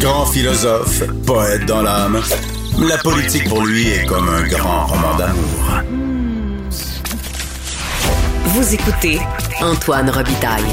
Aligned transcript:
Grand 0.00 0.26
philosophe, 0.26 1.02
poète 1.26 1.64
dans 1.66 1.82
l'âme, 1.82 2.20
la 2.78 2.98
politique 2.98 3.48
pour 3.48 3.64
lui 3.64 3.88
est 3.88 4.04
comme 4.06 4.28
un 4.28 4.46
grand 4.46 4.86
roman 4.86 5.16
d'amour. 5.16 5.82
Vous 8.44 8.74
écoutez 8.74 9.18
Antoine 9.60 10.10
Robitaille, 10.10 10.64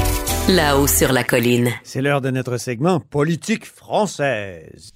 là-haut 0.48 0.86
sur 0.86 1.12
la 1.12 1.24
colline. 1.24 1.70
C'est 1.82 2.02
l'heure 2.02 2.20
de 2.20 2.30
notre 2.30 2.58
segment 2.58 3.00
Politique 3.00 3.66
française. 3.66 4.92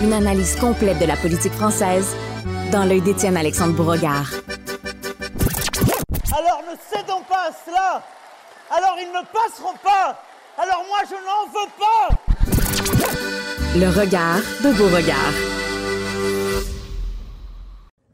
Une 0.00 0.12
analyse 0.12 0.56
complète 0.56 0.98
de 0.98 1.06
la 1.06 1.16
politique 1.16 1.54
française 1.54 2.14
dans 2.70 2.84
l'œil 2.84 3.00
d'Étienne 3.00 3.36
Alexandre 3.36 3.74
Bourregard. 3.74 4.30
Alors 6.32 6.62
ne 6.62 6.76
cédons 6.96 7.22
pas 7.28 7.48
à 7.48 7.52
cela. 7.66 8.02
Alors 8.70 8.96
ils 9.00 9.08
ne 9.08 9.24
passeront 9.32 9.76
pas. 9.82 10.22
Alors 10.58 10.84
moi 10.88 10.98
je 11.08 11.14
n'en 11.14 11.46
veux 11.52 11.70
pas. 11.78 12.35
Le 12.98 13.88
regard 13.88 14.40
de 14.64 14.76
Beauregard. 14.76 15.34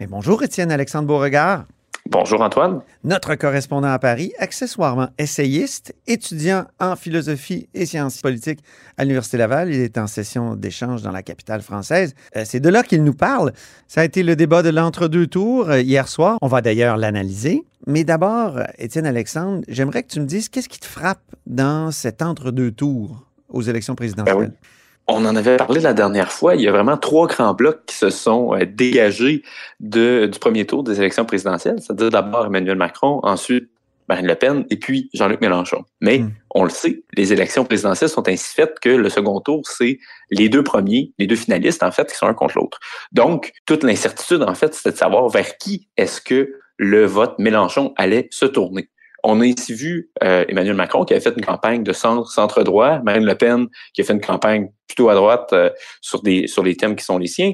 Mais 0.00 0.06
bonjour 0.06 0.42
Étienne 0.42 0.72
Alexandre 0.72 1.06
Beauregard. 1.06 1.66
Bonjour 2.10 2.42
Antoine. 2.42 2.80
Notre 3.04 3.36
correspondant 3.36 3.92
à 3.92 3.98
Paris, 4.00 4.32
accessoirement 4.38 5.08
essayiste, 5.18 5.94
étudiant 6.08 6.64
en 6.80 6.96
philosophie 6.96 7.68
et 7.74 7.86
sciences 7.86 8.20
politiques 8.20 8.58
à 8.98 9.04
l'Université 9.04 9.36
Laval. 9.36 9.72
Il 9.72 9.80
est 9.80 9.96
en 9.98 10.08
session 10.08 10.56
d'échange 10.56 11.02
dans 11.02 11.12
la 11.12 11.22
capitale 11.22 11.62
française. 11.62 12.14
Euh, 12.36 12.42
C'est 12.44 12.60
de 12.60 12.68
là 12.68 12.82
qu'il 12.82 13.04
nous 13.04 13.14
parle. 13.14 13.52
Ça 13.86 14.00
a 14.00 14.04
été 14.04 14.24
le 14.24 14.34
débat 14.34 14.62
de 14.62 14.70
l'entre-deux 14.70 15.28
tours 15.28 15.70
euh, 15.70 15.80
hier 15.80 16.08
soir. 16.08 16.38
On 16.42 16.48
va 16.48 16.60
d'ailleurs 16.60 16.96
l'analyser. 16.96 17.62
Mais 17.86 18.02
d'abord, 18.02 18.58
Étienne 18.78 19.06
Alexandre, 19.06 19.62
j'aimerais 19.68 20.02
que 20.02 20.08
tu 20.08 20.20
me 20.20 20.26
dises 20.26 20.48
qu'est-ce 20.48 20.68
qui 20.68 20.80
te 20.80 20.86
frappe 20.86 21.22
dans 21.46 21.92
cet 21.92 22.20
entre-deux 22.20 22.72
tours? 22.72 23.28
Aux 23.52 23.62
élections 23.62 23.94
présidentielles? 23.94 24.36
Ben 24.36 24.42
oui. 24.50 24.68
On 25.08 25.24
en 25.26 25.34
avait 25.34 25.56
parlé 25.56 25.80
la 25.80 25.94
dernière 25.94 26.30
fois. 26.30 26.54
Il 26.54 26.62
y 26.62 26.68
a 26.68 26.72
vraiment 26.72 26.96
trois 26.96 27.26
grands 27.26 27.54
blocs 27.54 27.84
qui 27.86 27.96
se 27.96 28.08
sont 28.08 28.54
euh, 28.54 28.64
dégagés 28.64 29.42
de, 29.80 30.26
du 30.26 30.38
premier 30.38 30.64
tour 30.64 30.84
des 30.84 30.98
élections 30.98 31.24
présidentielles. 31.24 31.76
C'est-à-dire 31.80 32.10
d'abord 32.10 32.46
Emmanuel 32.46 32.76
Macron, 32.76 33.18
ensuite 33.24 33.68
Marine 34.08 34.26
Le 34.26 34.34
Pen 34.36 34.64
et 34.70 34.76
puis 34.76 35.10
Jean-Luc 35.12 35.40
Mélenchon. 35.40 35.84
Mais 36.00 36.18
Mm. 36.18 36.32
on 36.54 36.64
le 36.64 36.70
sait, 36.70 37.02
les 37.16 37.32
élections 37.32 37.64
présidentielles 37.64 38.10
sont 38.10 38.28
ainsi 38.28 38.54
faites 38.54 38.78
que 38.80 38.90
le 38.90 39.08
second 39.08 39.40
tour, 39.40 39.62
c'est 39.64 39.98
les 40.30 40.48
deux 40.48 40.62
premiers, 40.62 41.12
les 41.18 41.26
deux 41.26 41.36
finalistes, 41.36 41.82
en 41.82 41.90
fait, 41.90 42.08
qui 42.10 42.16
sont 42.16 42.26
un 42.26 42.34
contre 42.34 42.58
l'autre. 42.58 42.78
Donc, 43.12 43.52
toute 43.66 43.82
l'incertitude, 43.84 44.42
en 44.42 44.54
fait, 44.54 44.74
c'était 44.74 44.92
de 44.92 44.96
savoir 44.96 45.28
vers 45.28 45.56
qui 45.56 45.88
est-ce 45.96 46.20
que 46.20 46.52
le 46.76 47.04
vote 47.06 47.38
Mélenchon 47.38 47.92
allait 47.96 48.28
se 48.30 48.44
tourner. 48.46 48.88
On 49.24 49.40
a 49.40 49.46
ici 49.46 49.72
vu 49.74 50.10
euh, 50.24 50.44
Emmanuel 50.48 50.74
Macron 50.74 51.04
qui 51.04 51.12
avait 51.14 51.22
fait 51.22 51.34
une 51.36 51.44
campagne 51.44 51.82
de 51.84 51.92
centre, 51.92 52.30
centre-droit, 52.30 53.00
Marine 53.04 53.24
Le 53.24 53.34
Pen 53.36 53.66
qui 53.94 54.00
a 54.00 54.04
fait 54.04 54.12
une 54.14 54.20
campagne 54.20 54.68
plutôt 54.88 55.08
à 55.10 55.14
droite 55.14 55.50
euh, 55.52 55.70
sur, 56.00 56.22
des, 56.22 56.46
sur 56.48 56.62
les 56.64 56.76
thèmes 56.76 56.96
qui 56.96 57.04
sont 57.04 57.18
les 57.18 57.28
siens. 57.28 57.52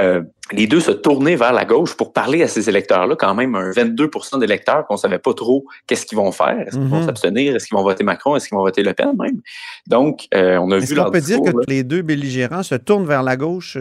Euh, 0.00 0.22
les 0.50 0.66
deux 0.66 0.80
se 0.80 0.90
tournaient 0.90 1.36
vers 1.36 1.52
la 1.52 1.64
gauche 1.64 1.96
pour 1.96 2.12
parler 2.12 2.42
à 2.42 2.48
ces 2.48 2.68
électeurs-là, 2.68 3.14
quand 3.16 3.32
même 3.36 3.54
un 3.54 3.70
22% 3.70 4.40
d'électeurs 4.40 4.84
qu'on 4.88 4.96
savait 4.96 5.20
pas 5.20 5.32
trop 5.34 5.64
qu'est-ce 5.86 6.04
qu'ils 6.04 6.18
vont 6.18 6.32
faire. 6.32 6.58
Est-ce 6.66 6.76
qu'ils 6.76 6.88
vont 6.88 6.98
Mhm. 6.98 7.06
s'abstenir? 7.06 7.54
Est-ce 7.54 7.66
qu'ils 7.68 7.76
vont 7.76 7.84
voter 7.84 8.02
Macron? 8.02 8.34
Est-ce 8.34 8.48
qu'ils 8.48 8.56
vont 8.56 8.64
voter 8.64 8.82
Le 8.82 8.92
Pen 8.92 9.12
même? 9.16 9.40
Donc, 9.86 10.26
euh, 10.34 10.56
on 10.58 10.72
a 10.72 10.78
Est-ce 10.78 10.86
vu 10.86 10.96
qu'on 10.96 11.02
leur 11.02 11.12
peut 11.12 11.20
dire 11.20 11.38
que 11.40 11.50
là. 11.50 11.62
les 11.68 11.84
deux 11.84 12.02
belligérants 12.02 12.64
se 12.64 12.74
tournent 12.74 13.06
vers 13.06 13.22
la 13.22 13.36
gauche 13.36 13.78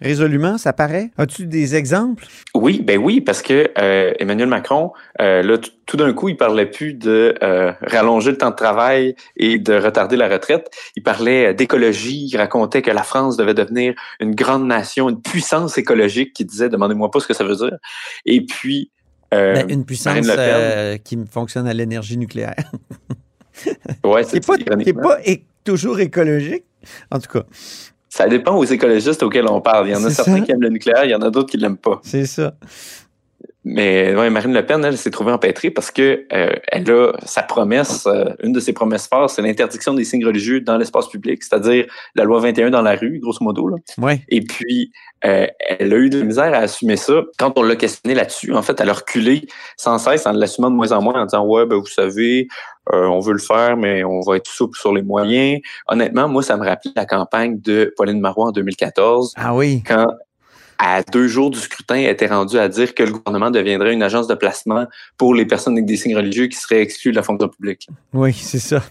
résolument, 0.00 0.58
ça 0.58 0.72
paraît? 0.72 1.10
As-tu 1.18 1.46
des 1.46 1.74
exemples? 1.74 2.26
Oui, 2.54 2.80
ben 2.82 2.98
oui, 2.98 3.20
parce 3.20 3.42
que 3.42 3.70
euh, 3.78 4.12
Emmanuel 4.18 4.48
Macron, 4.48 4.92
euh, 5.20 5.42
là, 5.42 5.58
tout 5.86 5.96
d'un 5.96 6.12
coup, 6.12 6.28
il 6.28 6.36
parlait 6.36 6.66
plus 6.66 6.94
de 6.94 7.34
euh, 7.42 7.72
rallonger 7.82 8.30
le 8.30 8.38
temps 8.38 8.50
de 8.50 8.56
travail 8.56 9.14
et 9.36 9.58
de 9.58 9.74
retarder 9.74 10.16
la 10.16 10.28
retraite. 10.28 10.70
Il 10.96 11.02
parlait 11.02 11.54
d'écologie. 11.54 12.28
Il 12.30 12.36
racontait 12.36 12.82
que 12.82 12.90
la 12.90 13.02
France 13.02 13.36
devait 13.36 13.54
devenir 13.54 13.94
une 14.20 14.34
grande 14.34 14.66
nation, 14.66 15.08
une 15.08 15.20
puissance 15.20 15.78
écologique. 15.78 16.32
Qui 16.32 16.44
disait, 16.44 16.68
demandez-moi 16.68 17.10
pas 17.10 17.20
ce 17.20 17.26
que 17.26 17.34
ça 17.34 17.44
veut 17.44 17.56
dire. 17.56 17.76
Et 18.24 18.44
puis, 18.44 18.90
Ben, 19.30 19.68
une 19.68 19.84
puissance 19.84 20.26
qui 21.04 21.18
fonctionne 21.30 21.66
à 21.66 21.74
l'énergie 21.74 22.16
nucléaire. 22.16 22.54
ouais, 24.04 24.24
c'est 24.24 24.44
pas, 24.44 24.56
qui 24.56 24.62
est 24.62 24.66
ironiquement. 24.66 25.02
pas 25.02 25.18
toujours 25.64 26.00
écologique, 26.00 26.64
en 27.10 27.18
tout 27.18 27.30
cas. 27.30 27.44
Ça 28.12 28.26
dépend 28.28 28.56
aux 28.56 28.64
écologistes 28.64 29.22
auxquels 29.22 29.46
on 29.48 29.60
parle. 29.60 29.88
Il 29.88 29.92
y 29.92 29.96
en 29.96 30.04
a 30.04 30.10
certains 30.10 30.38
ça. 30.38 30.40
qui 30.40 30.50
aiment 30.50 30.62
le 30.62 30.68
nucléaire, 30.68 31.04
il 31.04 31.10
y 31.10 31.14
en 31.14 31.22
a 31.22 31.30
d'autres 31.30 31.48
qui 31.48 31.56
l'aiment 31.56 31.76
pas. 31.76 32.00
C'est 32.02 32.26
ça. 32.26 32.54
Mais 33.64 34.14
ouais, 34.14 34.30
Marine 34.30 34.54
Le 34.54 34.64
Pen, 34.64 34.82
elle, 34.84 34.96
s'est 34.96 35.10
trouvée 35.10 35.32
empêtrée 35.32 35.70
parce 35.70 35.90
que 35.90 36.24
euh, 36.32 36.52
elle 36.68 36.90
a 36.90 37.12
sa 37.24 37.42
promesse, 37.42 38.06
euh, 38.06 38.24
une 38.42 38.52
de 38.52 38.60
ses 38.60 38.72
promesses 38.72 39.06
fortes, 39.06 39.30
c'est 39.30 39.42
l'interdiction 39.42 39.92
des 39.92 40.04
signes 40.04 40.24
religieux 40.24 40.62
dans 40.62 40.78
l'espace 40.78 41.08
public, 41.08 41.42
c'est-à-dire 41.42 41.86
la 42.14 42.24
loi 42.24 42.40
21 42.40 42.70
dans 42.70 42.80
la 42.80 42.96
rue, 42.96 43.18
grosso 43.20 43.44
modo. 43.44 43.68
Là. 43.68 43.76
Oui. 43.98 44.22
Et 44.28 44.40
puis, 44.40 44.92
euh, 45.26 45.46
elle 45.78 45.92
a 45.92 45.96
eu 45.96 46.08
de 46.08 46.18
la 46.18 46.24
misère 46.24 46.54
à 46.54 46.58
assumer 46.58 46.96
ça. 46.96 47.22
Quand 47.38 47.58
on 47.58 47.62
l'a 47.62 47.76
questionné 47.76 48.14
là-dessus, 48.14 48.54
en 48.54 48.62
fait, 48.62 48.80
elle 48.80 48.88
a 48.88 48.94
reculé 48.94 49.46
sans 49.76 49.98
cesse 49.98 50.26
en 50.26 50.32
l'assumant 50.32 50.70
de 50.70 50.76
moins 50.76 50.92
en 50.92 51.02
moins, 51.02 51.20
en 51.20 51.26
disant 51.26 51.44
ouais, 51.44 51.66
ben 51.66 51.76
vous 51.76 51.86
savez, 51.86 52.48
euh, 52.94 53.04
on 53.04 53.20
veut 53.20 53.34
le 53.34 53.38
faire, 53.38 53.76
mais 53.76 54.04
on 54.04 54.20
va 54.20 54.36
être 54.36 54.48
souple 54.48 54.78
sur 54.78 54.94
les 54.94 55.02
moyens. 55.02 55.60
Honnêtement, 55.86 56.28
moi, 56.28 56.42
ça 56.42 56.56
me 56.56 56.64
rappelait 56.64 56.92
la 56.96 57.04
campagne 57.04 57.60
de 57.60 57.92
Pauline 57.96 58.20
Marois 58.20 58.46
en 58.46 58.52
2014 58.52 59.34
Ah 59.36 59.54
oui. 59.54 59.82
quand 59.86 60.06
à 60.80 61.02
deux 61.02 61.28
jours 61.28 61.50
du 61.50 61.58
scrutin, 61.58 61.96
elle 61.96 62.10
était 62.10 62.26
rendue 62.26 62.58
à 62.58 62.68
dire 62.68 62.94
que 62.94 63.02
le 63.02 63.12
gouvernement 63.12 63.50
deviendrait 63.50 63.92
une 63.92 64.02
agence 64.02 64.26
de 64.26 64.34
placement 64.34 64.86
pour 65.18 65.34
les 65.34 65.44
personnes 65.44 65.74
avec 65.74 65.84
des 65.84 65.96
signes 65.96 66.16
religieux 66.16 66.46
qui 66.46 66.56
seraient 66.56 66.80
exclues 66.80 67.10
de 67.10 67.16
la 67.16 67.22
fonction 67.22 67.48
publique. 67.48 67.86
Oui, 68.14 68.32
c'est 68.32 68.58
ça. 68.58 68.82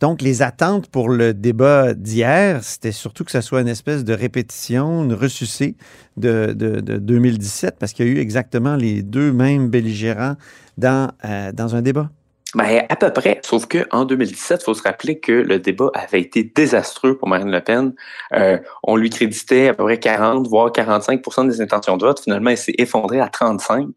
Donc, 0.00 0.22
les 0.22 0.42
attentes 0.42 0.88
pour 0.88 1.08
le 1.08 1.34
débat 1.34 1.94
d'hier, 1.94 2.62
c'était 2.62 2.92
surtout 2.92 3.24
que 3.24 3.32
ça 3.32 3.42
soit 3.42 3.62
une 3.62 3.68
espèce 3.68 4.04
de 4.04 4.12
répétition, 4.12 5.04
une 5.04 5.14
ressucée 5.14 5.74
de, 6.16 6.52
de, 6.54 6.80
de 6.80 6.98
2017, 6.98 7.76
parce 7.80 7.92
qu'il 7.92 8.06
y 8.06 8.08
a 8.10 8.12
eu 8.12 8.18
exactement 8.18 8.76
les 8.76 9.02
deux 9.02 9.32
mêmes 9.32 9.68
belligérants 9.68 10.36
dans, 10.76 11.10
euh, 11.24 11.50
dans 11.52 11.74
un 11.74 11.82
débat. 11.82 12.10
Ben, 12.54 12.82
à 12.88 12.96
peu 12.96 13.12
près. 13.12 13.40
Sauf 13.44 13.66
que 13.66 13.86
en 13.90 14.06
2017, 14.06 14.60
il 14.62 14.64
faut 14.64 14.72
se 14.72 14.82
rappeler 14.82 15.20
que 15.20 15.32
le 15.32 15.58
débat 15.58 15.90
avait 15.92 16.22
été 16.22 16.44
désastreux 16.44 17.18
pour 17.18 17.28
Marine 17.28 17.50
Le 17.50 17.60
Pen. 17.60 17.92
Euh, 18.32 18.58
on 18.82 18.96
lui 18.96 19.10
créditait 19.10 19.68
à 19.68 19.74
peu 19.74 19.84
près 19.84 19.98
40, 20.00 20.48
voire 20.48 20.72
45% 20.72 21.46
des 21.46 21.60
intentions 21.60 21.98
de 21.98 22.06
vote. 22.06 22.20
Finalement, 22.20 22.48
elle 22.48 22.56
s'est 22.56 22.74
effondrée 22.78 23.20
à 23.20 23.28
35 23.28 23.88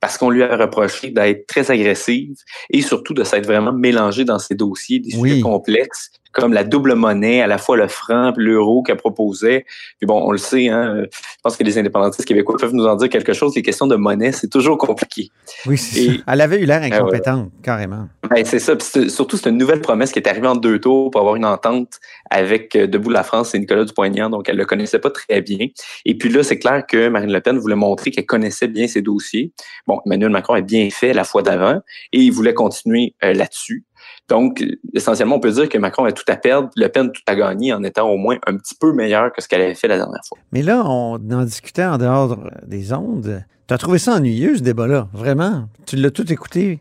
parce 0.00 0.18
qu'on 0.18 0.30
lui 0.30 0.42
a 0.42 0.56
reproché 0.56 1.10
d'être 1.10 1.46
très 1.46 1.70
agressive 1.70 2.34
et 2.70 2.82
surtout 2.82 3.14
de 3.14 3.22
s'être 3.22 3.46
vraiment 3.46 3.72
mélangée 3.72 4.24
dans 4.24 4.40
ses 4.40 4.56
dossiers, 4.56 4.98
des 4.98 5.14
Oui. 5.16 5.30
sujets 5.30 5.40
complexes 5.42 6.10
comme 6.32 6.52
la 6.52 6.64
double 6.64 6.94
monnaie, 6.94 7.42
à 7.42 7.46
la 7.46 7.58
fois 7.58 7.76
le 7.76 7.88
franc 7.88 8.32
l'euro 8.36 8.82
qu'elle 8.82 8.96
proposait. 8.96 9.64
Puis 9.98 10.06
bon, 10.06 10.22
on 10.26 10.32
le 10.32 10.38
sait, 10.38 10.68
hein, 10.68 11.02
je 11.04 11.38
pense 11.42 11.56
que 11.56 11.64
les 11.64 11.78
indépendantistes 11.78 12.26
québécois 12.26 12.56
peuvent 12.58 12.74
nous 12.74 12.86
en 12.86 12.96
dire 12.96 13.08
quelque 13.08 13.32
chose. 13.32 13.54
Les 13.54 13.62
questions 13.62 13.86
de 13.86 13.96
monnaie, 13.96 14.32
c'est 14.32 14.48
toujours 14.48 14.78
compliqué. 14.78 15.30
Oui, 15.66 15.76
c'est 15.76 16.06
ça. 16.06 16.12
Elle 16.26 16.40
avait 16.40 16.60
eu 16.60 16.64
l'air 16.64 16.80
Ah 16.82 16.96
incompétente, 16.96 17.50
carrément. 17.62 18.08
Ben, 18.28 18.44
c'est 18.44 18.58
ça. 18.58 18.76
Puis 18.76 19.10
surtout, 19.10 19.36
c'est 19.36 19.50
une 19.50 19.58
nouvelle 19.58 19.80
promesse 19.80 20.12
qui 20.12 20.18
est 20.18 20.28
arrivée 20.28 20.48
en 20.48 20.56
deux 20.56 20.78
tours 20.78 21.10
pour 21.10 21.20
avoir 21.20 21.36
une 21.36 21.44
entente 21.44 22.00
avec 22.30 22.74
euh, 22.76 22.86
Debout 22.86 23.10
la 23.10 23.22
France 23.22 23.54
et 23.54 23.58
Nicolas 23.58 23.84
Dupont-Aignan. 23.84 24.30
Donc, 24.30 24.48
elle 24.48 24.56
le 24.56 24.64
connaissait 24.64 24.98
pas 24.98 25.10
très 25.10 25.42
bien. 25.42 25.68
Et 26.04 26.16
puis 26.16 26.28
là, 26.30 26.42
c'est 26.42 26.58
clair 26.58 26.84
que 26.86 27.08
Marine 27.08 27.32
Le 27.32 27.40
Pen 27.40 27.58
voulait 27.58 27.76
montrer 27.76 28.10
qu'elle 28.10 28.26
connaissait 28.26 28.68
bien 28.68 28.86
ses 28.86 29.02
dossiers. 29.02 29.52
Bon, 29.86 30.00
Emmanuel 30.06 30.30
Macron 30.30 30.54
a 30.54 30.60
bien 30.60 30.88
fait 30.90 31.12
la 31.12 31.24
fois 31.24 31.42
d'avant 31.42 31.80
et 32.12 32.20
il 32.20 32.32
voulait 32.32 32.54
continuer 32.54 33.14
euh, 33.22 33.34
là-dessus. 33.34 33.84
Donc, 34.28 34.64
essentiellement, 34.94 35.36
on 35.36 35.40
peut 35.40 35.50
dire 35.50 35.68
que 35.68 35.78
Macron 35.78 36.04
a 36.04 36.12
tout 36.12 36.24
à 36.28 36.36
perdre, 36.36 36.70
Le 36.76 36.88
Pen 36.88 37.10
tout 37.12 37.22
à 37.26 37.34
gagner 37.34 37.72
en 37.72 37.82
étant 37.82 38.08
au 38.08 38.16
moins 38.16 38.36
un 38.46 38.56
petit 38.56 38.74
peu 38.74 38.92
meilleur 38.92 39.32
que 39.32 39.42
ce 39.42 39.48
qu'elle 39.48 39.62
avait 39.62 39.74
fait 39.74 39.88
la 39.88 39.96
dernière 39.96 40.20
fois. 40.26 40.38
Mais 40.52 40.62
là, 40.62 40.84
on 40.86 41.14
en 41.14 41.44
discutait 41.44 41.84
en 41.84 41.98
dehors 41.98 42.38
des 42.66 42.92
ondes. 42.92 43.44
Tu 43.68 43.74
as 43.74 43.78
trouvé 43.78 43.98
ça 43.98 44.14
ennuyeux, 44.14 44.56
ce 44.56 44.62
débat-là, 44.62 45.08
vraiment? 45.12 45.68
Tu 45.86 45.96
l'as 45.96 46.10
tout 46.10 46.30
écouté? 46.32 46.80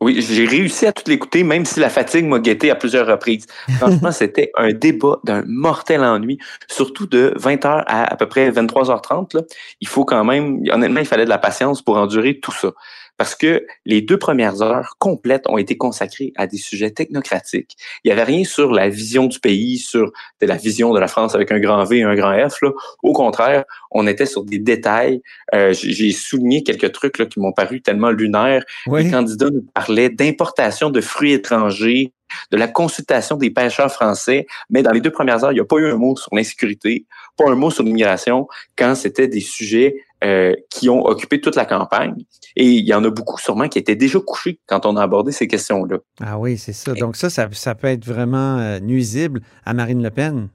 Oui, 0.00 0.20
j'ai 0.20 0.44
réussi 0.44 0.86
à 0.86 0.92
tout 0.92 1.04
l'écouter, 1.06 1.44
même 1.44 1.64
si 1.64 1.80
la 1.80 1.88
fatigue 1.88 2.26
m'a 2.26 2.38
guetté 2.38 2.70
à 2.70 2.74
plusieurs 2.74 3.06
reprises. 3.06 3.46
Franchement, 3.78 4.12
c'était 4.12 4.50
un 4.56 4.72
débat 4.72 5.18
d'un 5.24 5.42
mortel 5.46 6.02
ennui, 6.02 6.38
surtout 6.68 7.06
de 7.06 7.34
20h 7.38 7.84
à 7.86 8.04
à 8.12 8.16
peu 8.16 8.26
près 8.26 8.50
23h30. 8.50 9.36
Là. 9.36 9.42
Il 9.80 9.88
faut 9.88 10.04
quand 10.04 10.24
même, 10.24 10.60
honnêtement, 10.70 11.00
il 11.00 11.06
fallait 11.06 11.24
de 11.24 11.30
la 11.30 11.38
patience 11.38 11.80
pour 11.80 11.96
endurer 11.96 12.38
tout 12.40 12.52
ça. 12.52 12.72
Parce 13.16 13.36
que 13.36 13.64
les 13.84 14.00
deux 14.02 14.18
premières 14.18 14.60
heures 14.62 14.96
complètes 14.98 15.44
ont 15.48 15.56
été 15.56 15.76
consacrées 15.76 16.32
à 16.36 16.46
des 16.46 16.56
sujets 16.56 16.90
technocratiques. 16.90 17.76
Il 18.02 18.08
n'y 18.08 18.12
avait 18.12 18.24
rien 18.24 18.44
sur 18.44 18.72
la 18.72 18.88
vision 18.88 19.26
du 19.26 19.38
pays, 19.38 19.78
sur 19.78 20.10
de 20.40 20.46
la 20.46 20.56
vision 20.56 20.92
de 20.92 20.98
la 20.98 21.06
France 21.06 21.34
avec 21.34 21.52
un 21.52 21.60
grand 21.60 21.84
V 21.84 21.98
et 21.98 22.02
un 22.02 22.16
grand 22.16 22.32
F. 22.48 22.60
Là. 22.62 22.70
Au 23.04 23.12
contraire, 23.12 23.64
on 23.92 24.08
était 24.08 24.26
sur 24.26 24.44
des 24.44 24.58
détails. 24.58 25.22
Euh, 25.54 25.72
j'ai 25.72 25.92
j'ai 25.92 26.10
souligné 26.10 26.64
quelques 26.64 26.90
trucs 26.90 27.18
là, 27.18 27.26
qui 27.26 27.38
m'ont 27.38 27.52
paru 27.52 27.80
tellement 27.80 28.10
lunaires 28.10 28.64
Oui. 28.88 29.04
les 29.04 29.10
candidats 29.10 29.50
nous 29.50 29.64
parlaient 29.84 30.08
d'importation 30.08 30.90
de 30.90 31.00
fruits 31.00 31.32
étrangers, 31.32 32.12
de 32.50 32.56
la 32.56 32.68
consultation 32.68 33.36
des 33.36 33.50
pêcheurs 33.50 33.92
français, 33.92 34.46
mais 34.70 34.82
dans 34.82 34.92
les 34.92 35.00
deux 35.00 35.10
premières 35.10 35.44
heures, 35.44 35.52
il 35.52 35.56
n'y 35.56 35.60
a 35.60 35.64
pas 35.64 35.76
eu 35.76 35.86
un 35.86 35.96
mot 35.96 36.16
sur 36.16 36.34
l'insécurité, 36.34 37.06
pas 37.36 37.50
un 37.50 37.54
mot 37.54 37.70
sur 37.70 37.84
l'immigration, 37.84 38.48
quand 38.76 38.94
c'était 38.94 39.28
des 39.28 39.40
sujets 39.40 39.96
euh, 40.24 40.54
qui 40.70 40.88
ont 40.88 41.04
occupé 41.04 41.40
toute 41.40 41.54
la 41.54 41.66
campagne. 41.66 42.14
Et 42.56 42.66
il 42.66 42.86
y 42.86 42.94
en 42.94 43.04
a 43.04 43.10
beaucoup 43.10 43.38
sûrement 43.38 43.68
qui 43.68 43.78
étaient 43.78 43.96
déjà 43.96 44.18
couchés 44.20 44.58
quand 44.66 44.86
on 44.86 44.96
a 44.96 45.02
abordé 45.02 45.32
ces 45.32 45.46
questions-là. 45.46 45.98
Ah 46.22 46.38
oui, 46.38 46.56
c'est 46.56 46.72
ça. 46.72 46.94
Donc 46.94 47.16
ça, 47.16 47.28
ça, 47.28 47.48
ça 47.52 47.74
peut 47.74 47.88
être 47.88 48.04
vraiment 48.04 48.58
euh, 48.58 48.80
nuisible 48.80 49.42
à 49.66 49.74
Marine 49.74 50.02
Le 50.02 50.10
Pen 50.10 50.48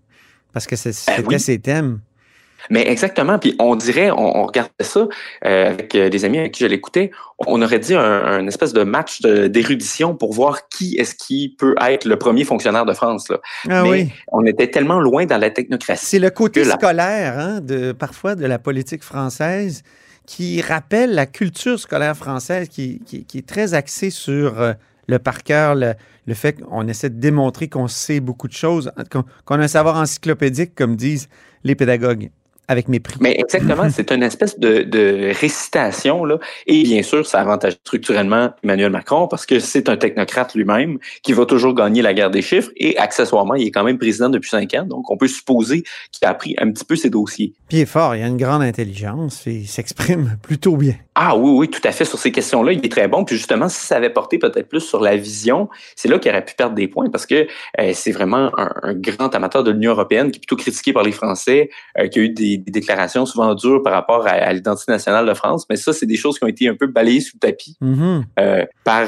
parce 0.54 0.66
que 0.66 0.76
Ben 0.76 0.92
c'était 0.92 1.24
oui. 1.28 1.40
ses 1.40 1.60
thèmes. 1.60 2.00
Mais 2.70 2.88
exactement. 2.88 3.40
Puis 3.40 3.56
on 3.60 3.76
dirait, 3.76 4.12
on, 4.12 4.38
on 4.38 4.46
regardait 4.46 4.70
ça 4.82 5.08
euh, 5.46 5.70
avec 5.72 5.96
euh, 5.96 6.10
des 6.10 6.24
amis 6.26 6.38
avec 6.40 6.52
qui 6.54 6.64
je 6.64 6.68
l'écoutais, 6.70 7.12
on 7.48 7.62
aurait 7.62 7.80
dit 7.80 7.96
un, 7.96 8.02
un 8.02 8.48
espèce 8.48 8.74
de 8.74 8.84
match 8.84 9.22
d'érudition 9.22 10.16
pour 10.16 10.34
voir 10.34 10.68
qui 10.70 10.96
est-ce 10.98 11.16
qui 11.16 11.56
peut 11.58 11.76
être 11.82 12.06
le 12.06 12.18
premier 12.18 12.44
fonctionnaire 12.44 12.86
de 12.86 12.94
France. 12.94 13.30
Là. 13.30 13.40
Ah 13.70 13.84
Mais 13.84 13.90
oui. 13.90 14.10
on 14.32 14.46
était 14.46 14.70
tellement 14.70 15.00
loin 15.00 15.26
dans 15.26 15.38
la 15.38 15.50
technocratie. 15.50 16.06
C'est 16.06 16.20
le 16.20 16.30
côté 16.30 16.64
la- 16.64 16.76
scolaire, 16.76 17.40
hein, 17.40 17.60
de, 17.62 17.92
parfois, 17.92 18.36
de 18.36 18.46
la 18.46 18.60
politique 18.60 19.04
française 19.04 19.84
qui 20.28 20.62
rappelle 20.62 21.16
la 21.16 21.26
culture 21.26 21.80
scolaire 21.80 22.16
française 22.16 22.68
qui, 22.70 23.02
qui- 23.06 23.26
qui 23.26 23.40
est 23.40 23.48
très 23.48 23.74
axée 23.74 24.12
sur 24.12 24.62
euh, 24.62 24.74
le 25.08 25.18
par 25.18 25.42
cœur, 25.44 25.74
le, 25.74 25.94
le 26.28 26.34
fait 26.36 26.62
qu'on 26.62 26.88
essaie 26.88 27.10
de 27.10 27.20
démontrer 27.20 27.68
qu'on 27.68 27.88
sait 27.88 28.20
beaucoup 28.20 28.48
de 28.48 28.54
choses, 28.54 28.92
qu'on 29.12 29.24
qu'on 29.46 29.56
a 29.60 29.64
un 29.64 29.68
savoir 29.68 29.96
encyclopédique, 29.98 30.76
comme 30.76 30.96
disent 30.96 31.30
les 31.64 31.74
pédagogues, 31.74 32.30
avec 32.70 32.88
mépris. 32.88 33.18
Mais 33.20 33.36
exactement, 33.38 33.90
c'est 33.94 34.12
une 34.12 34.24
espèce 34.24 34.58
de, 34.58 34.84
de 34.84 35.34
récitation, 35.38 36.24
là. 36.24 36.40
Et 36.68 36.84
bien 36.84 37.02
sûr, 37.02 37.26
ça 37.26 37.42
avantage 37.42 37.74
structurellement 37.84 38.52
Emmanuel 38.64 38.92
Macron 38.92 39.28
parce 39.28 39.46
que 39.46 39.60
c'est 39.60 39.90
un 39.90 39.98
technocrate 39.98 40.54
lui-même 40.54 41.00
qui 41.24 41.34
va 41.34 41.46
toujours 41.46 41.74
gagner 41.74 42.04
la 42.04 42.14
guerre 42.14 42.30
des 42.30 42.44
chiffres 42.44 42.70
et 42.78 42.96
accessoirement, 42.98 43.56
il 43.56 43.68
est 43.68 43.72
quand 43.72 43.84
même 43.84 43.98
président 43.98 44.30
depuis 44.30 44.50
cinq 44.50 44.74
ans. 44.76 44.86
Donc, 44.86 45.10
on 45.10 45.18
peut 45.18 45.28
supposer 45.28 45.84
qu'il 46.12 46.28
a 46.28 46.30
appris 46.30 46.56
un 46.60 46.72
petit 46.72 46.86
peu 46.86 46.96
ses 46.96 47.10
dossiers. 47.10 47.54
Puis 47.68 47.80
il 47.80 47.82
est 47.82 47.86
fort, 47.88 48.16
il 48.16 48.22
a 48.22 48.28
une 48.28 48.38
grande 48.38 48.62
intelligence, 48.62 49.48
et 49.48 49.54
il 49.54 49.68
s'exprime 49.68 50.38
plutôt 50.44 50.78
bien. 50.78 50.96
Ah 51.22 51.36
oui, 51.36 51.52
oui, 51.52 51.68
tout 51.68 51.82
à 51.84 51.92
fait. 51.92 52.06
Sur 52.06 52.18
ces 52.18 52.32
questions-là, 52.32 52.72
il 52.72 52.86
est 52.86 52.90
très 52.90 53.10
bon. 53.10 53.26
Puis 53.26 53.36
justement, 53.36 53.68
si 53.68 53.86
ça 53.86 53.98
avait 53.98 54.10
porté 54.10 54.40
peut-être 54.40 54.70
plus 54.70 54.80
sur 54.80 55.02
la 55.02 55.18
vision, 55.18 55.68
c'est 55.98 56.08
là 56.08 56.18
qu'il 56.18 56.32
aurait 56.32 56.46
pu 56.46 56.54
perdre 56.56 56.76
des 56.76 56.88
points 56.88 57.10
parce 57.10 57.26
que 57.26 57.46
euh, 57.80 57.92
c'est 57.94 58.14
vraiment 58.14 58.52
un, 58.58 58.72
un 58.84 58.94
grand 58.94 59.36
amateur 59.36 59.66
de 59.66 59.72
l'Union 59.72 59.92
européenne 59.92 60.32
qui 60.32 60.38
est 60.38 60.40
plutôt 60.40 60.56
critiqué 60.56 60.94
par 60.94 61.04
les 61.04 61.12
Français, 61.12 61.72
euh, 62.00 62.08
qui 62.08 62.20
a 62.20 62.22
eu 62.22 62.30
des, 62.30 62.58
des 62.58 62.72
déclarations 62.72 63.26
souvent 63.26 63.54
dures 63.54 63.84
par 63.84 63.92
rapport 63.92 64.26
à, 64.28 64.30
à 64.32 64.54
l'identité 64.54 64.94
nationale 64.94 65.26
de 65.26 65.34
France. 65.34 65.66
Mais 65.70 65.76
ça, 65.76 65.92
c'est 65.92 66.06
des 66.06 66.16
choses 66.16 66.40
qui 66.40 66.46
ont 66.46 66.48
été 66.48 66.70
un 66.70 66.76
peu 66.76 66.88
balayées 66.88 67.20
sous 67.20 67.36
le 67.36 67.40
tapis 67.48 67.76
Mhm. 67.82 68.24
euh, 68.40 68.66
par, 68.86 69.08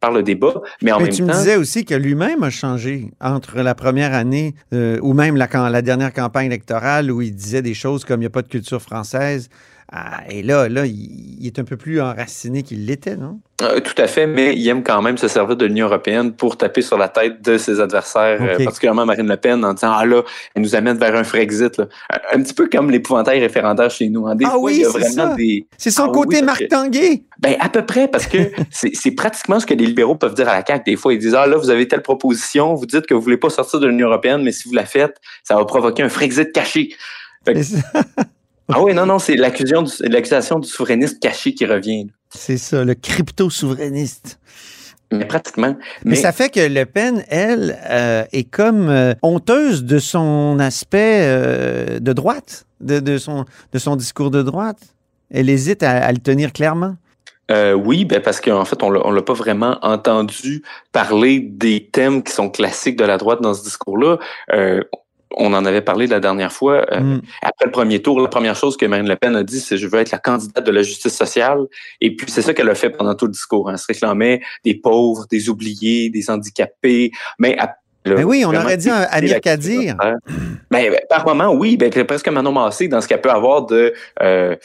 par 0.00 0.12
le 0.12 0.22
débat. 0.22 0.54
Mais 0.80 0.92
en 0.92 0.98
Mais 0.98 1.04
même 1.04 1.12
tu 1.12 1.20
temps, 1.20 1.28
me 1.28 1.32
disais 1.34 1.56
aussi 1.56 1.84
que 1.84 1.94
lui-même 1.94 2.42
a 2.42 2.48
changé 2.50 3.10
entre 3.20 3.58
la 3.58 3.74
première 3.74 4.14
année 4.14 4.54
ou 4.72 5.12
même 5.12 5.36
la, 5.36 5.46
la 5.68 5.82
dernière 5.82 6.14
campagne 6.14 6.46
électorale 6.46 7.10
où 7.12 7.20
il 7.20 7.34
disait 7.34 7.60
des 7.62 7.74
choses 7.74 8.06
comme 8.06 8.20
il 8.20 8.24
n'y 8.24 8.26
a 8.26 8.30
pas 8.30 8.42
de 8.42 8.48
culture 8.48 8.80
française. 8.80 9.50
Ah, 9.90 10.20
et 10.28 10.42
là, 10.42 10.68
là, 10.68 10.84
il, 10.84 11.46
est 11.46 11.58
un 11.58 11.64
peu 11.64 11.78
plus 11.78 11.98
enraciné 11.98 12.62
qu'il 12.62 12.84
l'était, 12.84 13.16
non? 13.16 13.40
Euh, 13.62 13.80
tout 13.80 13.94
à 13.96 14.06
fait, 14.06 14.26
mais 14.26 14.54
il 14.54 14.68
aime 14.68 14.82
quand 14.82 15.00
même 15.00 15.16
se 15.16 15.28
servir 15.28 15.56
de 15.56 15.64
l'Union 15.64 15.86
européenne 15.86 16.32
pour 16.34 16.58
taper 16.58 16.82
sur 16.82 16.98
la 16.98 17.08
tête 17.08 17.40
de 17.42 17.56
ses 17.56 17.80
adversaires, 17.80 18.38
euh, 18.42 18.62
particulièrement 18.62 19.06
Marine 19.06 19.26
Le 19.26 19.36
Pen, 19.38 19.64
en 19.64 19.72
disant 19.72 19.92
Ah 19.96 20.04
là, 20.04 20.22
elle 20.54 20.60
nous 20.62 20.74
amène 20.76 20.98
vers 20.98 21.16
un 21.16 21.24
Frexit. 21.24 21.78
là. 21.78 21.86
Un, 22.12 22.38
un 22.38 22.42
petit 22.42 22.52
peu 22.52 22.68
comme 22.68 22.90
l'épouvantail 22.90 23.40
référendaire 23.40 23.90
chez 23.90 24.10
nous. 24.10 24.26
hein. 24.26 24.34
Des 24.36 24.44
Ah 24.44 24.50
fois, 24.50 24.60
oui, 24.60 24.74
il 24.74 24.80
y 24.82 24.84
a 24.84 24.90
c'est 24.90 24.98
vraiment 24.98 25.30
ça. 25.30 25.34
des. 25.36 25.66
C'est 25.78 25.90
son 25.90 26.04
Ah 26.04 26.12
côté 26.12 26.36
oui, 26.36 26.42
Marc 26.42 26.68
Tanguay. 26.68 27.22
Ben, 27.40 27.56
à 27.58 27.70
peu 27.70 27.86
près, 27.86 28.08
parce 28.08 28.26
que 28.26 28.36
c'est 28.70 29.10
pratiquement 29.12 29.58
ce 29.58 29.64
que 29.64 29.72
les 29.74 29.86
libéraux 29.86 30.16
peuvent 30.16 30.34
dire 30.34 30.48
à 30.50 30.52
la 30.58 30.64
CAQ. 30.66 30.82
Des 30.90 30.96
fois, 30.96 31.14
ils 31.14 31.18
disent 31.18 31.34
Ah 31.34 31.46
là, 31.46 31.56
vous 31.56 31.70
avez 31.70 31.88
telle 31.88 32.02
proposition, 32.02 32.74
vous 32.74 32.84
dites 32.84 33.06
que 33.06 33.14
vous 33.14 33.22
voulez 33.22 33.38
pas 33.38 33.48
sortir 33.48 33.80
de 33.80 33.86
l'Union 33.86 34.08
européenne, 34.08 34.42
mais 34.42 34.52
si 34.52 34.68
vous 34.68 34.74
la 34.74 34.84
faites, 34.84 35.16
ça 35.44 35.56
va 35.56 35.64
provoquer 35.64 36.02
un 36.02 36.10
Frexit 36.10 36.52
caché. 36.52 36.90
Fait 37.46 37.54
que- 37.54 37.60
Ah 38.70 38.82
oui, 38.82 38.94
non, 38.94 39.06
non, 39.06 39.18
c'est 39.18 39.36
l'accusation 39.36 40.58
du, 40.58 40.68
souverainiste 40.68 41.20
caché 41.20 41.54
qui 41.54 41.64
revient. 41.64 42.08
c'est 42.30 42.58
ça, 42.58 42.84
le 42.84 42.94
crypto-souverainiste. 42.94 44.38
Mais 45.10 45.24
pratiquement. 45.24 45.74
Mais, 46.04 46.16
ça 46.16 46.32
fait 46.32 46.50
que 46.50 46.60
Le 46.60 46.84
Pen, 46.84 47.24
elle, 47.28 47.78
euh, 47.88 48.24
est 48.32 48.44
comme 48.44 48.90
euh, 48.90 49.14
honteuse 49.22 49.84
de 49.84 49.98
son 49.98 50.58
aspect 50.60 51.20
euh, 51.22 51.98
de 51.98 52.12
droite, 52.12 52.66
de, 52.80 53.00
de 53.00 53.16
son, 53.16 53.46
de 53.72 53.78
son 53.78 53.96
discours 53.96 54.30
de 54.30 54.42
droite. 54.42 54.80
Elle 55.30 55.48
hésite 55.48 55.82
à, 55.82 56.04
à 56.04 56.12
le 56.12 56.18
tenir 56.18 56.52
clairement. 56.52 56.96
Euh, 57.50 57.72
oui, 57.72 58.04
ben 58.04 58.20
parce 58.20 58.40
qu'en 58.40 58.64
fait, 58.64 58.82
on 58.82 58.90
l'a, 58.90 59.00
on 59.06 59.10
l'a 59.10 59.22
pas 59.22 59.32
vraiment 59.32 59.78
entendu 59.82 60.62
parler 60.92 61.40
des 61.40 61.88
thèmes 61.90 62.22
qui 62.22 62.32
sont 62.32 62.50
classiques 62.50 62.96
de 62.96 63.04
la 63.04 63.16
droite 63.16 63.40
dans 63.40 63.54
ce 63.54 63.62
discours-là. 63.62 64.18
Euh, 64.52 64.82
on 65.36 65.52
en 65.54 65.64
avait 65.64 65.80
parlé 65.82 66.06
la 66.06 66.20
dernière 66.20 66.52
fois. 66.52 66.86
Euh, 66.92 67.00
Mm. 67.00 67.20
Après 67.42 67.66
le 67.66 67.70
premier 67.70 68.00
tour, 68.02 68.20
la 68.20 68.28
première 68.28 68.56
chose 68.56 68.76
que 68.76 68.86
Marine 68.86 69.08
Le 69.08 69.16
Pen 69.16 69.36
a 69.36 69.42
dit, 69.42 69.60
c'est 69.60 69.76
je 69.76 69.86
veux 69.86 69.98
être 70.00 70.10
la 70.10 70.18
candidate 70.18 70.64
de 70.64 70.70
la 70.70 70.82
justice 70.82 71.16
sociale. 71.16 71.60
Et 72.00 72.14
puis 72.16 72.30
c'est 72.30 72.42
ça 72.42 72.54
qu'elle 72.54 72.68
a 72.70 72.74
fait 72.74 72.90
pendant 72.90 73.14
tout 73.14 73.26
le 73.26 73.32
discours. 73.32 73.68
hein. 73.68 73.72
Elle 73.72 73.78
se 73.78 73.86
réclamait 73.86 74.40
des 74.64 74.74
pauvres, 74.74 75.26
des 75.30 75.48
oubliés, 75.48 76.10
des 76.10 76.30
handicapés. 76.30 77.10
Mais 77.38 77.56
à- 77.58 77.64
a 78.06 78.14
Ben 78.14 78.24
oui, 78.24 78.44
on 78.46 78.54
aurait 78.54 78.76
dit 78.78 78.88
un 78.90 79.06
Amir 79.10 79.40
Kadir. 79.40 79.94
ben, 79.98 80.16
ben, 80.70 80.96
par 81.10 81.26
moment, 81.26 81.52
oui, 81.52 81.76
ben, 81.76 81.90
presque 82.06 82.28
Manon 82.28 82.52
Massé 82.52 82.88
dans 82.88 83.00
ce 83.00 83.08
qu'elle 83.08 83.20
peut 83.20 83.30
avoir 83.30 83.66
de, 83.66 83.92
euh, 84.22 84.56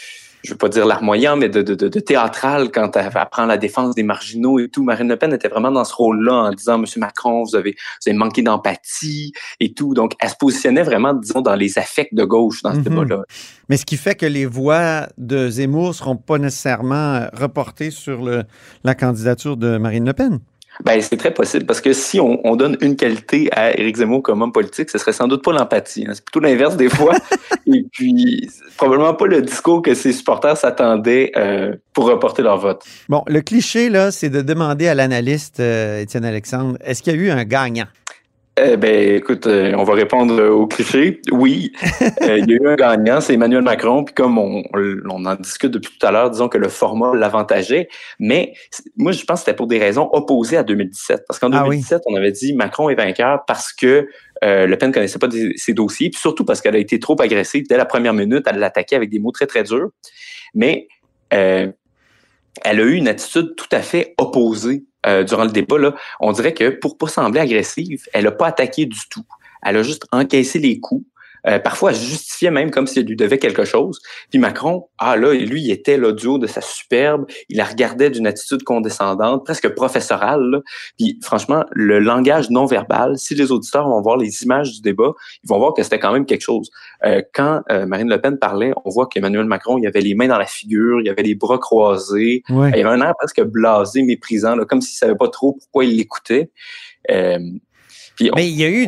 je 0.44 0.52
veux 0.52 0.58
pas 0.58 0.68
dire 0.70 0.86
larmoyant, 0.86 1.38
mais 1.38 1.48
de, 1.50 1.62
de, 1.62 1.74
de, 1.74 1.88
de 1.88 2.00
théâtral 2.00 2.70
quand 2.72 2.96
elle, 2.98 3.10
elle 3.16 3.26
prend 3.32 3.46
la 3.46 3.58
défense 3.58 3.96
des 3.96 4.04
marginaux 4.04 4.60
et 4.60 4.68
tout. 4.70 4.84
Marine 4.84 5.08
Le 5.08 5.16
Pen 5.16 5.32
était 5.34 5.48
vraiment 5.48 5.72
dans 5.72 5.86
ce 5.86 5.94
rôle-là 5.96 6.34
en 6.34 6.52
disant, 6.52 6.78
Monsieur 6.78 7.00
Macron, 7.00 7.44
vous 7.44 7.56
avez, 7.56 7.72
vous 7.72 8.10
avez 8.10 8.18
manqué 8.18 8.42
d'empathie 8.42 9.32
et 9.60 9.74
tout. 9.74 9.94
Donc, 9.94 10.14
elle 10.20 10.30
se 10.30 10.36
positionnait 10.40 10.84
vraiment, 10.84 11.14
disons, 11.14 11.42
dans 11.42 11.56
les 11.56 11.78
affects 11.80 12.14
de 12.14 12.24
gauche 12.26 12.62
dans 12.62 12.72
ce 12.74 12.78
Mhm. 12.80 12.84
débat-là. 12.84 13.24
Mais 13.70 13.78
ce 13.78 13.86
qui 13.86 13.96
fait 13.98 14.16
que 14.16 14.26
les 14.26 14.46
voix 14.46 15.08
de 15.18 15.50
Zemmour 15.50 15.88
ne 15.90 15.94
seront 15.94 16.18
pas 16.18 16.38
nécessairement 16.38 17.26
reportées 17.34 17.92
sur 17.92 18.22
le, 18.22 18.44
la 18.84 18.96
candidature 18.96 19.56
de 19.56 19.78
Marine 19.78 20.06
Le 20.06 20.14
Pen. 20.14 20.40
Ben, 20.84 21.00
c'est 21.02 21.18
très 21.18 21.34
possible 21.34 21.66
parce 21.66 21.82
que 21.82 21.94
si 21.94 22.20
on, 22.20 22.40
on 22.46 22.56
donne 22.56 22.78
une 22.82 22.96
qualité 22.96 23.50
à 23.52 23.78
Éric 23.78 23.98
Zemmour 23.98 24.24
comme 24.24 24.42
homme 24.42 24.52
politique, 24.52 24.90
ce 24.90 24.98
serait 24.98 25.14
sans 25.14 25.28
doute 25.28 25.44
pas 25.44 25.52
l'empathie. 25.54 26.06
hein. 26.08 26.12
C'est 26.14 26.26
plutôt 26.26 26.40
l'inverse 26.40 26.76
des 26.76 26.90
fois. 26.90 27.16
Et 27.68 27.86
puis, 27.92 28.50
probablement 28.78 29.14
pas 29.14 29.28
le 29.28 29.42
discours 29.42 29.82
que 29.82 29.94
ses 29.94 30.12
supporters 30.14 30.58
s'attendaient 30.58 31.32
euh, 31.38 31.76
pour 31.94 32.06
reporter 32.06 32.42
leur 32.42 32.58
vote. 32.58 32.84
Bon, 33.08 33.24
le 33.28 33.42
cliché, 33.42 33.90
là, 33.90 34.12
c'est 34.12 34.30
de 34.30 34.42
demander 34.42 34.88
à 34.88 34.96
l'analyste 34.96 35.60
euh, 35.60 36.02
Étienne 36.02 36.26
Alexandre, 36.26 36.78
est-ce 36.84 37.02
qu'il 37.04 37.16
y 37.16 37.18
a 37.18 37.20
eu 37.20 37.30
un 37.30 37.44
gagnant? 37.46 37.86
Eh 38.56 38.78
ben, 38.78 39.16
écoute, 39.16 39.48
euh, 39.48 39.74
on 39.76 39.84
va 39.84 39.96
répondre 39.96 40.40
euh, 40.40 40.52
au 40.52 40.68
cliché. 40.68 41.22
Oui, 41.32 41.72
Euh, 42.22 42.38
il 42.38 42.48
y 42.48 42.54
a 42.54 42.58
eu 42.58 42.68
un 42.68 42.76
gagnant, 42.76 43.20
c'est 43.20 43.34
Emmanuel 43.34 43.64
Macron. 43.64 44.04
Puis 44.04 44.14
comme 44.14 44.38
on, 44.38 44.64
en 45.10 45.36
discute 45.36 45.72
depuis 45.72 45.92
tout 45.98 46.06
à 46.06 46.12
l'heure, 46.12 46.30
disons 46.30 46.50
que 46.50 46.60
le 46.60 46.70
format 46.70 47.16
l'avantageait. 47.16 47.88
Mais 48.20 48.54
moi, 48.96 49.12
je 49.12 49.24
pense 49.26 49.40
que 49.40 49.46
c'était 49.46 49.56
pour 49.56 49.66
des 49.66 49.80
raisons 49.80 50.08
opposées 50.14 50.58
à 50.58 50.64
2017. 50.64 51.24
Parce 51.28 51.40
qu'en 51.40 51.52
Ah 51.52 51.64
oui. 51.64 51.78
2017, 51.78 52.04
on 52.06 52.16
avait 52.16 52.32
dit 52.32 52.54
Macron 52.54 52.90
est 52.90 52.96
vainqueur 52.96 53.40
parce 53.48 53.74
que 53.74 54.08
euh, 54.44 54.68
Le 54.68 54.78
Pen 54.78 54.90
ne 54.90 54.94
connaissait 54.94 55.18
pas 55.20 55.28
des- 55.28 55.54
ses 55.58 55.74
dossiers. 55.74 56.12
Puis 56.12 56.22
surtout 56.22 56.46
parce 56.46 56.62
qu'elle 56.62 56.76
a 56.76 56.80
été 56.80 57.00
trop 57.00 57.20
agressive. 57.20 57.66
Dès 57.68 57.78
la 57.78 57.86
première 57.86 58.14
minute, 58.14 58.46
elle 58.48 58.60
l'attaquait 58.60 58.96
avec 58.96 59.10
des 59.10 59.18
mots 59.18 59.32
très, 59.32 59.48
très 59.48 59.64
durs. 59.64 59.90
Mais 60.54 60.88
elle 61.32 61.74
a 62.64 62.84
eu 62.84 62.94
une 62.94 63.08
attitude 63.08 63.56
tout 63.56 63.66
à 63.72 63.80
fait 63.82 64.14
opposée 64.20 64.84
euh, 65.06 65.24
durant 65.24 65.46
le 65.46 65.52
débat. 65.52 65.78
Là. 65.78 65.96
On 66.20 66.32
dirait 66.32 66.54
que 66.54 66.70
pour 66.70 66.98
pas 66.98 67.08
sembler 67.08 67.40
agressive, 67.40 68.06
elle 68.14 68.28
a 68.28 68.32
pas 68.32 68.48
attaqué 68.48 68.86
du 68.86 69.00
tout. 69.10 69.26
Elle 69.62 69.78
a 69.78 69.84
juste 69.84 70.06
encaissé 70.12 70.60
les 70.60 70.80
coups. 70.80 71.06
Euh, 71.48 71.60
parfois, 71.60 71.92
elle 71.92 71.98
justifiait 71.98 72.52
même 72.52 72.72
comme 72.72 72.88
si 72.88 73.00
elle 73.00 73.06
lui 73.06 73.16
devait 73.16 73.38
quelque 73.38 73.66
chose. 73.66 74.00
Puis 74.30 74.40
Macron, 74.40 74.88
ah 74.98 75.18
là, 75.18 75.34
lui, 75.34 75.62
il 75.62 75.72
était 75.72 76.00
haut 76.00 76.38
de 76.38 76.48
sa 76.48 76.62
superbe. 76.62 77.26
Il 77.50 77.58
la 77.58 77.66
regardait 77.66 78.10
d'une 78.10 78.28
attitude 78.28 78.64
condescendante, 78.64 79.44
presque 79.44 79.70
professorale. 79.70 80.42
là. 80.42 80.60
Puis 80.98 81.20
franchement, 81.22 81.66
le 81.72 82.00
langage 82.00 82.50
non 82.50 82.66
verbal, 82.66 83.18
si 83.18 83.36
les 83.36 83.52
auditeurs 83.52 83.88
vont 83.88 84.02
voir 84.02 84.18
les 84.18 84.44
images 84.44 84.72
du 84.74 84.82
débat, 84.82 85.12
ils 85.44 85.48
vont 85.50 85.60
voir 85.60 85.74
que 85.74 85.84
c'était 85.84 86.00
quand 86.00 86.14
même 86.14 86.26
quelque 86.26 86.42
chose. 86.42 86.70
Euh, 87.06 87.22
quand 87.34 87.62
euh, 87.72 87.86
Marine 87.86 88.10
Le 88.10 88.20
Pen 88.22 88.38
parlait, 88.38 88.74
on 88.86 88.90
voit 88.90 89.08
qu'Emmanuel 89.08 89.46
Macron, 89.46 89.78
il 89.78 89.88
avait 89.88 90.02
les 90.02 90.16
mains 90.16 90.28
dans 90.28 90.38
la 90.38 90.46
figure, 90.46 91.02
il 91.02 91.10
avait 91.10 91.24
les 91.24 91.36
bras 91.36 91.58
croisés, 91.58 92.44
Oui. 92.50 92.70
il 92.74 92.80
avait 92.80 92.84
un 92.84 93.02
air 93.02 93.14
presque 93.18 93.42
blasé, 93.44 94.04
méprisant, 94.04 94.56
là, 94.56 94.66
comme 94.66 94.82
s'il 94.82 94.98
savait 94.98 95.16
pas 95.16 95.28
trop 95.28 95.54
pourquoi 95.54 95.86
il 95.86 95.98
l'écoutait. 95.98 96.52
Euh, 97.12 97.40
puis 98.16 98.30
on- 98.32 98.36
Mais 98.36 98.48
il 98.50 98.56
y 98.56 98.64
a 98.64 98.70
eu 98.70 98.88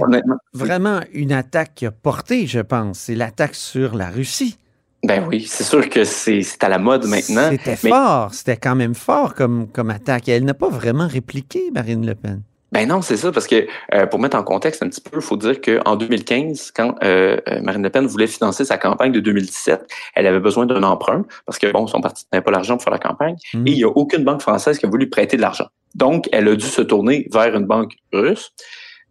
vraiment 0.53 0.99
une 1.13 1.31
attaque 1.31 1.73
qui 1.75 1.85
a 1.85 1.91
porté, 1.91 2.47
je 2.47 2.59
pense. 2.59 2.99
C'est 2.99 3.15
l'attaque 3.15 3.55
sur 3.55 3.95
la 3.95 4.09
Russie. 4.09 4.57
ben 5.03 5.23
oui, 5.27 5.45
c'est 5.47 5.63
sûr 5.63 5.87
que 5.89 6.03
c'est 6.03 6.41
à 6.63 6.69
la 6.69 6.79
mode 6.79 7.05
maintenant. 7.05 7.49
C'était 7.51 7.77
mais- 7.83 7.89
fort, 7.91 8.33
c'était 8.33 8.57
quand 8.57 8.75
même 8.75 8.95
fort 8.95 9.35
comme, 9.35 9.67
comme 9.67 9.91
attaque. 9.91 10.27
Et 10.29 10.31
elle 10.31 10.45
n'a 10.45 10.55
pas 10.55 10.69
vraiment 10.69 11.07
répliqué, 11.07 11.69
Marine 11.71 12.05
Le 12.05 12.15
Pen. 12.15 12.41
Ben 12.71 12.87
non, 12.89 13.01
c'est 13.03 13.15
ça, 13.15 13.31
parce 13.31 13.45
que 13.47 13.67
euh, 13.93 14.05
pour 14.07 14.19
mettre 14.19 14.35
en 14.35 14.43
contexte 14.43 14.81
un 14.83 14.89
petit 14.89 14.99
peu, 14.99 15.17
il 15.17 15.21
faut 15.21 15.37
dire 15.37 15.61
qu'en 15.61 15.95
2015, 15.95 16.71
quand 16.75 16.95
euh, 17.03 17.37
euh, 17.47 17.61
Marine 17.61 17.83
Le 17.83 17.89
Pen 17.91 18.05
voulait 18.07 18.25
financer 18.27 18.65
sa 18.65 18.77
campagne 18.79 19.11
de 19.11 19.19
2017, 19.19 19.87
elle 20.15 20.25
avait 20.27 20.39
besoin 20.41 20.65
d'un 20.65 20.81
emprunt, 20.83 21.23
parce 21.45 21.59
que 21.59 21.71
bon, 21.71 21.85
son 21.87 22.01
parti 22.01 22.25
n'avait 22.33 22.43
pas 22.43 22.51
l'argent 22.51 22.73
pour 22.75 22.83
faire 22.83 22.91
la 22.91 22.99
campagne, 22.99 23.35
Mhm. 23.53 23.67
et 23.67 23.71
il 23.71 23.77
n'y 23.77 23.83
a 23.83 23.89
aucune 23.89 24.23
banque 24.23 24.41
française 24.41 24.79
qui 24.79 24.85
a 24.87 24.89
voulu 24.89 25.07
prêter 25.09 25.37
de 25.37 25.41
l'argent. 25.41 25.67
Donc, 25.93 26.27
elle 26.33 26.47
a 26.49 26.55
dû 26.55 26.65
se 26.65 26.81
tourner 26.81 27.27
vers 27.31 27.55
une 27.55 27.65
banque 27.65 27.93
russe. 28.11 28.51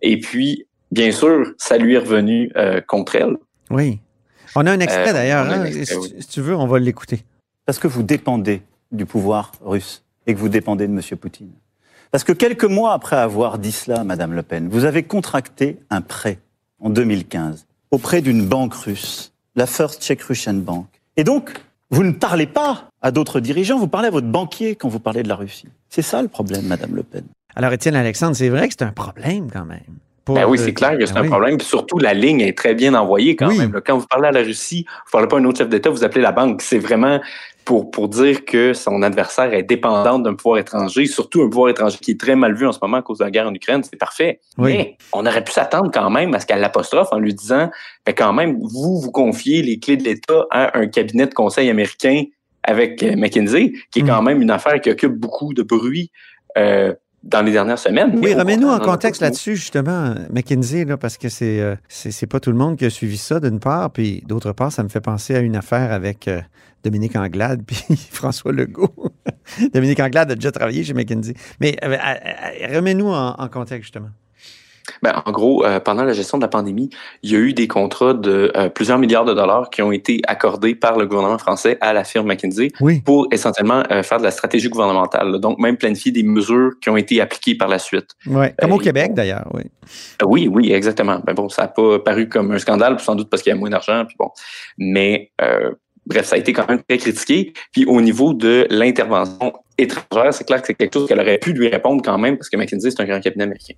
Et 0.06 0.20
puis, 0.20 0.66
bien 0.92 1.10
sûr, 1.12 1.52
ça 1.56 1.78
lui 1.78 1.94
est 1.94 1.98
revenu 1.98 2.50
euh, 2.56 2.80
contre 2.86 3.16
elle. 3.16 3.36
Oui. 3.70 4.00
On 4.54 4.66
a 4.66 4.70
un 4.72 4.80
extrait 4.80 5.08
Euh, 5.10 5.12
d'ailleurs. 5.14 5.50
hein, 5.50 5.64
extrait, 5.64 5.84
si, 5.86 5.96
oui. 5.96 6.14
si 6.20 6.28
tu 6.28 6.40
veux, 6.42 6.54
on 6.54 6.66
va 6.66 6.78
l'écouter. 6.78 7.24
Parce 7.64 7.78
que 7.78 7.88
vous 7.88 8.02
dépendez 8.02 8.62
du 8.92 9.06
pouvoir 9.06 9.52
russe 9.64 10.04
et 10.26 10.34
que 10.34 10.38
vous 10.38 10.50
dépendez 10.50 10.86
de 10.86 10.92
M. 10.92 11.00
Poutine. 11.18 11.50
Parce 12.10 12.22
que 12.22 12.32
quelques 12.32 12.64
mois 12.64 12.92
après 12.92 13.16
avoir 13.16 13.58
dit 13.58 13.72
cela, 13.72 14.04
Madame 14.04 14.34
Le 14.34 14.42
Pen, 14.42 14.68
vous 14.68 14.84
avez 14.84 15.02
contracté 15.02 15.78
un 15.90 16.02
prêt 16.02 16.38
en 16.80 16.90
2015 16.90 17.66
auprès 17.90 18.20
d'une 18.20 18.44
banque 18.46 18.74
russe, 18.74 19.32
la 19.56 19.66
First 19.66 20.02
Czech 20.02 20.20
Russian 20.22 20.54
Bank. 20.54 20.86
Et 21.16 21.24
donc, 21.24 21.50
vous 21.90 22.04
ne 22.04 22.12
parlez 22.12 22.46
pas 22.46 22.90
à 23.00 23.10
d'autres 23.10 23.40
dirigeants, 23.40 23.78
vous 23.78 23.88
parlez 23.88 24.08
à 24.08 24.10
votre 24.10 24.26
banquier 24.28 24.76
quand 24.76 24.88
vous 24.88 25.00
parlez 25.00 25.22
de 25.22 25.28
la 25.28 25.36
Russie. 25.36 25.68
C'est 25.88 26.02
ça 26.02 26.20
le 26.22 26.28
problème, 26.28 26.66
Madame 26.66 26.94
Le 26.94 27.02
Pen. 27.02 27.24
Alors, 27.56 27.72
Étienne 27.72 27.96
Alexandre, 27.96 28.34
c'est 28.36 28.48
vrai 28.48 28.68
que 28.68 28.74
c'est 28.78 28.84
un 28.84 28.92
problème 28.92 29.48
quand 29.52 29.64
même. 29.64 29.80
Ben 30.26 30.46
oui, 30.48 30.56
c'est 30.58 30.72
clair 30.72 30.96
que 30.98 31.04
c'est 31.04 31.12
ben 31.12 31.20
un 31.20 31.24
oui. 31.24 31.28
problème. 31.28 31.56
Puis 31.58 31.66
surtout, 31.66 31.98
la 31.98 32.14
ligne 32.14 32.40
est 32.40 32.56
très 32.56 32.74
bien 32.74 32.94
envoyée 32.94 33.36
quand 33.36 33.48
Oui. 33.48 33.58
même. 33.58 33.78
Quand 33.84 33.98
vous 33.98 34.06
parlez 34.06 34.28
à 34.28 34.32
la 34.32 34.40
Russie, 34.40 34.86
vous 34.88 35.08
ne 35.08 35.12
parlez 35.12 35.28
pas 35.28 35.36
à 35.36 35.40
un 35.40 35.44
autre 35.44 35.58
chef 35.58 35.68
d'État, 35.68 35.90
vous 35.90 36.02
appelez 36.02 36.22
la 36.22 36.32
banque. 36.32 36.62
C'est 36.62 36.78
vraiment 36.78 37.20
pour, 37.66 37.90
pour 37.90 38.08
dire 38.08 38.46
que 38.46 38.72
son 38.72 39.02
adversaire 39.02 39.52
est 39.52 39.62
dépendant 39.64 40.18
d'un 40.18 40.32
pouvoir 40.34 40.58
étranger, 40.58 41.04
surtout 41.04 41.42
un 41.42 41.48
pouvoir 41.50 41.68
étranger 41.68 41.98
qui 42.00 42.12
est 42.12 42.18
très 42.20 42.36
mal 42.36 42.54
vu 42.54 42.66
en 42.66 42.72
ce 42.72 42.78
moment 42.80 42.96
à 42.98 43.02
cause 43.02 43.18
de 43.18 43.24
la 43.24 43.30
guerre 43.30 43.46
en 43.48 43.54
Ukraine. 43.54 43.82
C'est 43.82 43.98
parfait. 43.98 44.40
Oui. 44.56 44.72
Mais 44.78 44.96
on 45.12 45.26
aurait 45.26 45.44
pu 45.44 45.52
s'attendre 45.52 45.90
quand 45.92 46.08
même 46.08 46.32
à 46.34 46.40
ce 46.40 46.46
qu'elle 46.46 46.60
l'apostrophe 46.60 47.08
en 47.12 47.18
lui 47.18 47.34
disant, 47.34 47.70
ben 48.06 48.14
quand 48.16 48.32
même, 48.32 48.56
vous, 48.62 49.00
vous 49.02 49.10
confiez 49.10 49.60
les 49.60 49.78
clés 49.78 49.98
de 49.98 50.04
l'État 50.04 50.46
à 50.50 50.78
un 50.78 50.86
cabinet 50.86 51.26
de 51.26 51.34
conseil 51.34 51.68
américain 51.68 52.22
avec 52.62 53.02
euh, 53.02 53.14
McKinsey, 53.14 53.72
qui 53.90 54.00
est 54.00 54.02
Mm. 54.04 54.06
quand 54.08 54.22
même 54.22 54.40
une 54.40 54.50
affaire 54.50 54.80
qui 54.80 54.90
occupe 54.90 55.12
beaucoup 55.12 55.52
de 55.52 55.62
bruit 55.62 56.10
euh, 56.56 56.94
dans 57.24 57.42
les 57.42 57.52
dernières 57.52 57.78
semaines. 57.78 58.18
Oui, 58.22 58.34
remets-nous 58.34 58.68
en 58.68 58.78
contexte 58.78 59.22
là-dessus, 59.22 59.56
justement, 59.56 60.14
McKinsey, 60.30 60.84
là, 60.84 60.96
parce 60.96 61.16
que 61.16 61.28
c'est 61.28 61.60
euh, 61.60 61.74
c'est 61.88 62.26
pas 62.26 62.38
tout 62.38 62.50
le 62.50 62.56
monde 62.56 62.76
qui 62.76 62.84
a 62.84 62.90
suivi 62.90 63.16
ça, 63.16 63.40
d'une 63.40 63.60
part, 63.60 63.90
puis 63.90 64.22
d'autre 64.26 64.52
part, 64.52 64.70
ça 64.70 64.82
me 64.82 64.88
fait 64.88 65.00
penser 65.00 65.34
à 65.34 65.40
une 65.40 65.56
affaire 65.56 65.90
avec 65.92 66.28
euh, 66.28 66.40
Dominique 66.84 67.16
Anglade 67.16 67.62
puis 67.66 67.82
François 68.10 68.52
Legault. 68.52 68.94
Dominique 69.72 70.00
Anglade 70.00 70.30
a 70.30 70.34
déjà 70.34 70.52
travaillé 70.52 70.84
chez 70.84 70.92
McKinsey. 70.92 71.34
Mais 71.60 71.76
euh, 71.82 71.96
remets-nous 72.76 73.08
en, 73.08 73.34
en 73.38 73.48
contexte, 73.48 73.84
justement. 73.84 74.10
Ben, 75.02 75.22
en 75.24 75.30
gros, 75.32 75.64
euh, 75.64 75.80
pendant 75.80 76.04
la 76.04 76.12
gestion 76.12 76.38
de 76.38 76.42
la 76.42 76.48
pandémie, 76.48 76.90
il 77.22 77.32
y 77.32 77.36
a 77.36 77.38
eu 77.38 77.52
des 77.52 77.68
contrats 77.68 78.14
de 78.14 78.52
euh, 78.56 78.68
plusieurs 78.68 78.98
milliards 78.98 79.24
de 79.24 79.34
dollars 79.34 79.70
qui 79.70 79.82
ont 79.82 79.92
été 79.92 80.20
accordés 80.26 80.74
par 80.74 80.98
le 80.98 81.06
gouvernement 81.06 81.38
français 81.38 81.78
à 81.80 81.92
la 81.92 82.04
firme 82.04 82.28
McKinsey 82.28 82.70
Oui. 82.80 83.00
pour 83.00 83.28
essentiellement 83.30 83.82
euh, 83.90 84.02
faire 84.02 84.18
de 84.18 84.24
la 84.24 84.30
stratégie 84.30 84.68
gouvernementale. 84.68 85.30
là. 85.32 85.38
Donc, 85.38 85.58
même 85.58 85.76
planifier 85.76 86.12
des 86.12 86.22
mesures 86.22 86.72
qui 86.80 86.90
ont 86.90 86.96
été 86.96 87.20
appliquées 87.20 87.54
par 87.54 87.68
la 87.68 87.78
suite. 87.78 88.10
Ouais. 88.26 88.54
Comme 88.60 88.72
au 88.72 88.78
Québec, 88.78 89.14
d'ailleurs, 89.14 89.48
oui. 89.54 89.62
Oui, 90.24 90.48
oui, 90.48 90.72
exactement. 90.72 91.20
Ben 91.24 91.34
bon, 91.34 91.48
ça 91.48 91.62
n'a 91.62 91.68
pas 91.68 91.98
paru 91.98 92.28
comme 92.28 92.52
un 92.52 92.58
scandale, 92.58 92.98
sans 93.00 93.14
doute 93.14 93.28
parce 93.30 93.42
qu'il 93.42 93.50
y 93.50 93.54
a 93.54 93.58
moins 93.58 93.70
d'argent, 93.70 94.04
puis 94.06 94.16
bon. 94.18 94.30
Mais 94.78 95.30
bref, 96.06 96.26
ça 96.26 96.36
a 96.36 96.38
été 96.38 96.52
quand 96.52 96.68
même 96.68 96.82
très 96.88 96.98
critiqué. 96.98 97.52
Puis 97.72 97.84
au 97.86 98.00
niveau 98.00 98.34
de 98.34 98.66
l'intervention 98.70 99.52
étrangère, 99.78 100.32
c'est 100.32 100.44
clair 100.44 100.60
que 100.60 100.66
c'est 100.68 100.74
quelque 100.74 100.94
chose 100.94 101.08
qu'elle 101.08 101.20
aurait 101.20 101.38
pu 101.38 101.52
lui 101.52 101.68
répondre 101.68 102.02
quand 102.04 102.18
même, 102.18 102.36
parce 102.36 102.48
que 102.48 102.56
McKinsey, 102.56 102.90
c'est 102.90 103.00
un 103.00 103.06
grand 103.06 103.20
cabinet 103.20 103.44
américain. 103.44 103.74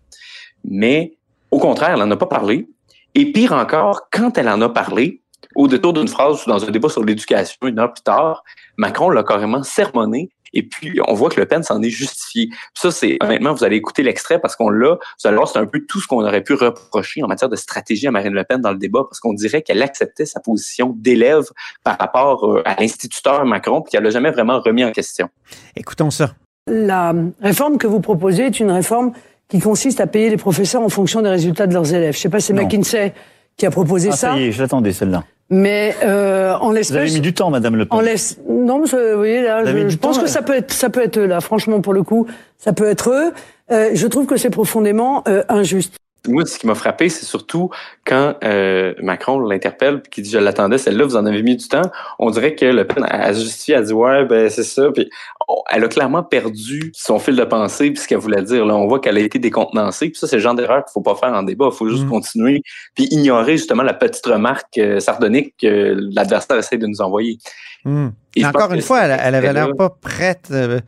Mais 0.65 1.17
au 1.51 1.59
contraire, 1.59 1.91
elle 1.91 2.01
n'en 2.01 2.11
a 2.11 2.17
pas 2.17 2.27
parlé. 2.27 2.69
Et 3.15 3.33
pire 3.33 3.53
encore, 3.53 4.09
quand 4.11 4.37
elle 4.37 4.49
en 4.49 4.61
a 4.61 4.69
parlé, 4.69 5.23
au 5.55 5.69
détour 5.69 5.93
d'une 5.93 6.09
phrase 6.09 6.47
ou 6.47 6.51
dans 6.51 6.65
un 6.65 6.71
débat 6.71 6.89
sur 6.89 7.03
l'éducation, 7.03 7.57
une 7.67 7.79
heure 7.79 7.93
plus 7.93 8.03
tard, 8.03 8.45
Macron 8.77 9.11
l'a 9.11 9.23
carrément 9.23 9.63
sermonné. 9.63 10.31
Et 10.53 10.63
puis, 10.63 11.01
on 11.07 11.15
voit 11.15 11.29
que 11.29 11.41
Le 11.41 11.47
Pen 11.47 11.63
s'en 11.63 11.83
est 11.83 11.91
justifié. 11.91 12.49
Ça, 12.73 12.91
c'est 12.91 13.19
honnêtement, 13.21 13.53
vous 13.53 13.65
allez 13.65 13.77
écouter 13.77 14.03
l'extrait 14.03 14.39
parce 14.39 14.57
qu'on 14.57 14.71
l'a. 14.71 14.95
Vous 14.95 15.27
allez 15.27 15.37
voir, 15.37 15.49
c'est 15.49 15.59
un 15.59 15.67
peu 15.67 15.85
tout 15.87 16.01
ce 16.01 16.07
qu'on 16.07 16.25
aurait 16.25 16.43
pu 16.43 16.55
reprocher 16.55 17.23
en 17.23 17.27
matière 17.27 17.49
de 17.49 17.57
stratégie 17.57 18.07
à 18.07 18.11
Marine 18.11 18.33
Le 18.33 18.45
Pen 18.45 18.61
dans 18.61 18.73
le 18.73 18.79
débat, 18.79 19.05
parce 19.05 19.21
qu'on 19.21 19.35
dirait 19.35 19.63
qu'elle 19.63 19.83
acceptait 19.83 20.25
sa 20.25 20.41
position 20.41 20.95
d'élève 20.97 21.45
par 21.85 21.99
rapport 21.99 22.45
euh, 22.45 22.63
à 22.65 22.81
l'instituteur 22.81 23.45
Macron, 23.45 23.83
puis 23.83 23.91
qu'elle 23.91 24.03
l'a 24.03 24.11
jamais 24.11 24.31
vraiment 24.31 24.61
remis 24.61 24.85
en 24.85 24.93
question. 24.93 25.29
Écoutons 25.75 26.11
ça. 26.11 26.35
La 26.69 27.15
réforme 27.41 27.79
que 27.79 27.87
vous 27.87 28.01
proposez 28.01 28.47
est 28.47 28.61
une 28.61 28.71
réforme 28.71 29.13
qui 29.49 29.61
consiste 29.61 30.01
à 30.01 30.07
payer 30.07 30.31
les 30.31 30.37
professeurs 30.37 30.83
en 30.83 30.89
fonction 30.89 31.23
des 31.23 31.29
résultats 31.29 31.67
de 31.67 31.75
leurs 31.75 31.93
élèves. 31.95 32.13
Je 32.15 32.19
ne 32.19 32.23
sais 32.23 32.29
pas 32.29 32.41
c'est. 32.41 32.53
McKinsey 32.53 33.13
qui 33.57 33.67
a 33.67 33.71
proposé 33.71 34.09
Ah, 34.13 34.17
ça, 34.17 34.31
ça 34.33 34.39
y 34.39 34.45
est, 34.49 34.53
je 34.53 34.61
l'attendais 34.61 34.93
celle-là. 34.93 35.25
mais 35.51 35.95
euh, 36.05 36.55
en 36.55 36.59
Vous 36.59 36.65
avez 36.67 36.79
l'espèce, 36.79 37.15
mis 37.15 37.21
du 37.21 37.33
temps, 37.33 37.51
Madame 37.51 37.77
Le 37.77 37.87
Pen. 37.87 37.97
en 37.99 38.01
laisse. 38.03 38.39
Non, 38.49 38.81
mais 38.81 38.87
vous 39.13 39.17
voyez 39.19 39.43
là, 39.43 39.63
Vous 39.63 39.89
je, 39.89 39.97
pense 39.97 40.17
temps, 40.17 40.23
que 40.23 40.27
là. 40.27 40.33
ça 40.33 40.43
peut 40.43 40.55
être, 40.55 40.73
ça 40.73 40.91
peut 40.91 41.03
être 41.03 41.19
eux 41.19 41.27
là. 41.27 41.41
Franchement, 41.41 41.81
pour 41.81 41.95
le 41.95 42.03
coup, 42.03 42.27
ça 42.59 42.73
peut 42.73 42.87
être 42.89 43.11
eux. 43.11 43.33
Euh, 43.71 43.91
je 43.95 44.07
trouve 44.07 44.27
que 44.27 44.37
c'est 44.37 44.51
profondément 44.51 45.23
euh, 45.29 45.43
injuste. 45.49 45.97
Moi, 46.29 46.45
ce 46.47 46.59
qui 46.59 46.67
m'a 46.67 46.75
frappé, 46.75 47.09
c'est 47.09 47.25
surtout 47.27 47.71
quand 48.05 48.35
euh, 48.45 48.95
Macron 49.03 49.39
l'interpelle 49.41 50.01
puis 50.03 50.11
qu'il 50.11 50.25
dit 50.25 50.31
je 50.31 50.39
l'attendais, 50.39 50.79
celle-là, 50.79 51.05
vous 51.05 51.17
en 51.17 51.27
avez 51.27 51.43
mis 51.43 51.57
du 51.57 51.69
temps. 51.69 51.83
On 52.19 52.31
dirait 52.31 52.55
que 52.55 52.65
Le 52.67 52.87
Pen 52.87 53.05
a 53.09 53.33
justifié, 53.33 53.75
a 53.77 53.83
dit 53.83 53.93
ouais, 53.93 54.25
ben 54.25 54.49
c'est 54.51 54.63
ça. 54.65 54.91
Puis 54.93 55.09
on- 55.49 55.63
elle 55.73 55.85
a 55.85 55.89
clairement 55.89 56.23
perdu 56.23 56.91
son 56.95 57.19
fil 57.19 57.37
de 57.37 57.45
pensée 57.45 57.91
puis 57.91 58.03
ce 58.03 58.09
qu'elle 58.09 58.19
voulait 58.19 58.43
dire. 58.43 58.65
Là, 58.67 58.75
on 58.77 58.87
voit 58.87 59.01
qu'elle 59.01 59.17
a 59.17 59.21
été 59.21 59.39
décontenancée. 59.39 60.09
Puis 60.11 60.19
ça, 60.19 60.27
c'est 60.27 60.37
le 60.37 60.43
genre 60.43 60.55
d'erreur 60.55 60.85
qu'il 60.85 60.93
faut 60.93 61.01
pas 61.03 61.15
faire 61.15 61.33
en 61.33 61.43
débat. 61.43 61.69
Il 61.73 61.77
faut 61.77 61.89
juste 61.89 62.05
Mhm. 62.05 62.11
continuer 62.11 62.63
puis 62.95 63.07
ignorer 63.11 63.57
justement 63.57 63.83
la 63.83 63.95
petite 63.95 64.27
remarque 64.27 64.79
euh, 64.79 65.01
sardonique 65.01 65.55
que 65.61 65.97
l'adversaire 66.15 66.57
essaie 66.59 66.79
de 66.79 66.87
nous 66.87 67.01
envoyer. 67.01 67.39
Et 67.85 68.41
Et 68.41 68.43
je 68.43 68.47
encore 68.49 68.73
une 68.73 68.83
fois, 68.83 69.03
elle, 69.05 69.17
elle 69.23 69.35
avait 69.37 69.53
l'air 69.53 69.69
pas 69.77 69.91
prête 69.91 70.49
euh, 70.51 70.81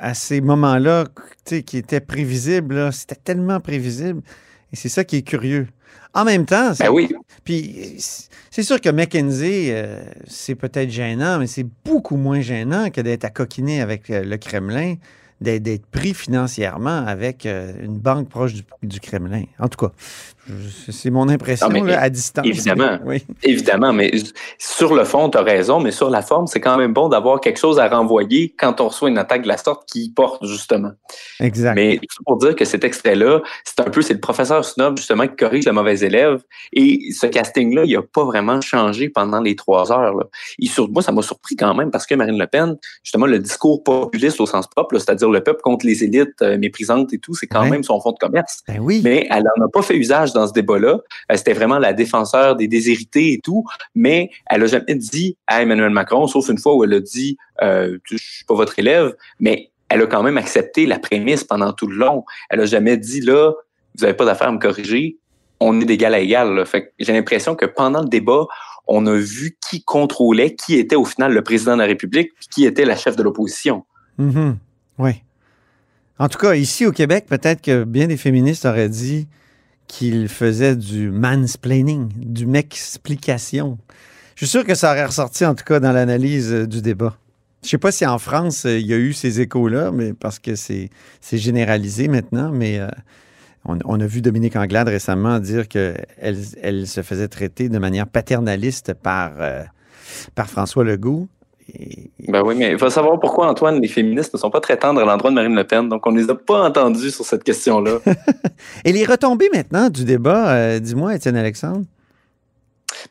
à 0.00 0.14
ces 0.14 0.40
moments-là, 0.40 1.04
qui 1.44 1.76
étaient 1.76 2.00
prévisibles. 2.00 2.90
C'était 2.92 3.16
tellement 3.22 3.60
prévisible. 3.60 4.22
Et 4.72 4.76
c'est 4.76 4.88
ça 4.88 5.04
qui 5.04 5.16
est 5.16 5.22
curieux. 5.22 5.66
En 6.14 6.24
même 6.24 6.44
temps, 6.46 6.74
c'est- 6.74 6.84
Ben 6.84 6.90
oui, 6.90 7.08
puis 7.44 7.96
c'est 8.50 8.62
sûr 8.62 8.80
que 8.80 8.88
McKenzie, 8.88 9.70
euh, 9.70 10.02
c'est 10.26 10.54
peut-être 10.54 10.90
gênant, 10.90 11.38
mais 11.38 11.46
c'est 11.46 11.66
beaucoup 11.84 12.16
moins 12.16 12.40
gênant 12.40 12.90
que 12.90 13.00
d'être 13.00 13.24
à 13.24 13.30
coquiner 13.30 13.80
avec 13.80 14.10
euh, 14.10 14.22
le 14.24 14.36
Kremlin, 14.38 14.94
d'être 15.40 15.86
pris 15.86 16.14
financièrement 16.14 17.06
avec 17.06 17.46
euh, 17.46 17.72
une 17.82 17.98
banque 17.98 18.28
proche 18.28 18.54
du, 18.54 18.64
du 18.82 19.00
Kremlin. 19.00 19.44
En 19.60 19.68
tout 19.68 19.86
cas, 19.86 19.92
c'est 20.90 21.10
mon 21.10 21.28
impression 21.28 21.68
Non, 21.68 21.82
mais 21.84 21.92
là, 21.92 22.00
à 22.00 22.10
distance. 22.10 22.46
évidemment. 22.46 22.98
Oui. 23.04 23.24
Évidemment, 23.42 23.92
mais 23.92 24.10
sur 24.58 24.94
le 24.94 25.04
fond, 25.04 25.28
tu 25.30 25.38
as 25.38 25.42
raison, 25.42 25.80
mais 25.80 25.90
sur 25.90 26.10
la 26.10 26.22
forme, 26.22 26.46
c'est 26.46 26.60
quand 26.60 26.76
même 26.76 26.92
bon 26.92 27.08
d'avoir 27.08 27.40
quelque 27.40 27.58
chose 27.58 27.78
à 27.78 27.88
renvoyer 27.88 28.54
quand 28.58 28.80
on 28.80 28.88
reçoit 28.88 29.08
une 29.10 29.18
attaque 29.18 29.42
de 29.42 29.48
la 29.48 29.56
sorte 29.56 29.88
qui 29.88 30.10
porte, 30.10 30.44
justement. 30.46 30.90
Exact. 31.40 31.74
Mais 31.74 31.96
tout 31.98 32.22
pour 32.24 32.36
dire 32.38 32.54
que 32.56 32.64
cet 32.64 32.84
extrait-là, 32.84 33.40
c'est 33.64 33.80
un 33.80 33.90
peu, 33.90 34.02
c'est 34.02 34.14
le 34.14 34.20
professeur 34.20 34.64
Snob, 34.64 34.96
justement, 34.98 35.26
qui 35.26 35.36
corrige 35.36 35.66
le 35.66 35.72
mauvais 35.72 35.98
élève. 36.00 36.42
Et 36.72 37.10
ce 37.12 37.26
casting-là, 37.26 37.82
il 37.84 37.94
n'a 37.94 38.02
pas 38.02 38.24
vraiment 38.24 38.60
changé 38.60 39.08
pendant 39.08 39.40
les 39.40 39.56
trois 39.56 39.92
heures. 39.92 40.14
Là. 40.14 40.24
Et 40.60 40.66
sur, 40.66 40.88
moi, 40.90 41.02
ça 41.02 41.12
m'a 41.12 41.22
surpris 41.22 41.56
quand 41.56 41.74
même 41.74 41.90
parce 41.90 42.06
que 42.06 42.14
Marine 42.14 42.38
Le 42.38 42.46
Pen, 42.46 42.76
justement, 43.02 43.26
le 43.26 43.38
discours 43.38 43.82
populiste 43.82 44.40
au 44.40 44.46
sens 44.46 44.66
propre, 44.66 44.98
c'est-à-dire 44.98 45.28
le 45.30 45.42
peuple 45.42 45.60
contre 45.62 45.86
les 45.86 46.04
élites 46.04 46.30
euh, 46.42 46.58
méprisantes 46.58 47.12
et 47.12 47.18
tout, 47.18 47.34
c'est 47.34 47.46
quand 47.46 47.58
Ouais. 47.62 47.70
même 47.70 47.82
son 47.82 48.00
fond 48.00 48.12
de 48.12 48.18
commerce 48.18 48.62
Ben 48.68 48.78
oui. 48.80 49.00
mais 49.02 49.26
elle 49.30 49.42
n'en 49.42 49.64
a 49.66 49.68
pas 49.68 49.82
fait 49.82 49.96
usage 49.96 50.32
dans 50.38 50.46
ce 50.46 50.52
débat-là. 50.52 51.00
Euh, 51.30 51.36
C'était 51.36 51.52
vraiment 51.52 51.78
la 51.78 51.92
défenseur 51.92 52.56
des 52.56 52.68
déshérités 52.68 53.32
et 53.34 53.40
tout, 53.40 53.64
mais 53.94 54.30
elle 54.50 54.62
a 54.62 54.66
jamais 54.66 54.94
dit 54.94 55.36
à 55.46 55.62
Emmanuel 55.62 55.90
Macron, 55.90 56.26
sauf 56.26 56.48
une 56.48 56.58
fois 56.58 56.74
où 56.74 56.84
elle 56.84 56.94
a 56.94 57.00
dit 57.00 57.36
euh, 57.62 57.98
«je 58.04 58.16
suis 58.16 58.44
pas 58.44 58.54
votre 58.54 58.78
élève», 58.78 59.14
mais 59.40 59.70
elle 59.88 60.02
a 60.02 60.06
quand 60.06 60.22
même 60.22 60.38
accepté 60.38 60.86
la 60.86 60.98
prémisse 60.98 61.44
pendant 61.44 61.72
tout 61.72 61.86
le 61.86 61.96
long. 61.96 62.24
Elle 62.50 62.60
a 62.60 62.66
jamais 62.66 62.96
dit 62.96 63.20
«là, 63.22 63.52
vous 63.96 64.04
avez 64.04 64.14
pas 64.14 64.24
d'affaire 64.24 64.48
à 64.48 64.52
me 64.52 64.58
corriger, 64.58 65.18
on 65.60 65.80
est 65.80 65.84
d'égal 65.84 66.14
à 66.14 66.20
égal». 66.20 66.64
j'ai 66.98 67.12
l'impression 67.12 67.54
que 67.54 67.66
pendant 67.66 68.02
le 68.02 68.08
débat, 68.08 68.46
on 68.86 69.06
a 69.06 69.16
vu 69.16 69.56
qui 69.68 69.82
contrôlait, 69.82 70.54
qui 70.54 70.78
était 70.78 70.96
au 70.96 71.04
final 71.04 71.32
le 71.32 71.42
président 71.42 71.74
de 71.74 71.80
la 71.80 71.86
République, 71.86 72.30
qui 72.50 72.64
était 72.64 72.84
la 72.84 72.96
chef 72.96 73.16
de 73.16 73.22
l'opposition. 73.22 73.84
Mhm. 74.16 74.56
Oui. 74.98 75.22
En 76.18 76.28
tout 76.28 76.38
cas, 76.38 76.54
ici 76.54 76.84
au 76.84 76.92
Québec, 76.92 77.26
peut-être 77.28 77.62
que 77.62 77.84
bien 77.84 78.08
des 78.08 78.16
féministes 78.16 78.64
auraient 78.64 78.88
dit 78.88 79.28
qu'ils 79.88 80.28
faisaient 80.28 80.76
du 80.76 81.10
mansplaining, 81.10 82.08
du 82.14 82.46
m'explication. 82.46 83.78
Je 84.36 84.44
suis 84.44 84.50
sûr 84.50 84.64
que 84.64 84.76
ça 84.76 84.92
aurait 84.92 85.06
ressorti, 85.06 85.44
en 85.44 85.54
tout 85.56 85.64
cas, 85.64 85.80
dans 85.80 85.90
l'analyse 85.90 86.52
euh, 86.52 86.66
du 86.66 86.80
débat. 86.80 87.16
Je 87.64 87.70
sais 87.70 87.78
pas 87.78 87.90
si 87.90 88.06
en 88.06 88.18
France, 88.18 88.66
euh, 88.66 88.78
il 88.78 88.86
y 88.86 88.94
a 88.94 88.96
eu 88.96 89.12
ces 89.12 89.40
échos-là, 89.40 89.90
mais 89.90 90.12
parce 90.12 90.38
que 90.38 90.54
c'est 90.54 90.90
généralisé 91.32 92.06
maintenant, 92.06 92.52
mais 92.52 92.78
euh, 92.78 92.88
on, 93.64 93.98
a 93.98 94.06
vu 94.06 94.22
Dominique 94.22 94.54
Anglade 94.54 94.88
récemment 94.88 95.40
dire 95.40 95.66
qu'elle 95.66 96.06
elle 96.62 96.86
se 96.86 97.02
faisait 97.02 97.26
traiter 97.26 97.68
de 97.68 97.78
manière 97.78 98.06
paternaliste 98.06 98.94
par, 98.94 99.32
par 100.34 100.48
François 100.48 100.84
Legault. 100.84 101.28
Ben 102.28 102.42
oui, 102.42 102.54
mais 102.56 102.72
il 102.72 102.78
faut 102.78 102.88
savoir 102.90 103.20
pourquoi, 103.20 103.46
Antoine, 103.48 103.80
les 103.80 103.88
féministes 103.88 104.32
ne 104.34 104.38
sont 104.38 104.50
pas 104.50 104.60
très 104.60 104.76
tendres 104.76 105.00
à 105.00 105.04
l'endroit 105.04 105.30
de 105.30 105.34
Marine 105.34 105.54
Le 105.54 105.64
Pen, 105.64 105.88
donc 105.88 106.06
on 106.06 106.12
ne 106.12 106.20
les 106.20 106.30
a 106.30 106.34
pas 106.34 106.62
entendus 106.62 107.10
sur 107.10 107.24
cette 107.24 107.44
question-là. 107.44 107.98
Et 108.84 108.92
les 108.92 109.04
retombées 109.04 109.50
maintenant 109.52 109.90
du 109.90 110.04
débat, 110.04 110.50
euh, 110.52 110.78
dis-moi, 110.78 111.14
Étienne 111.14 111.36
Alexandre? 111.36 111.84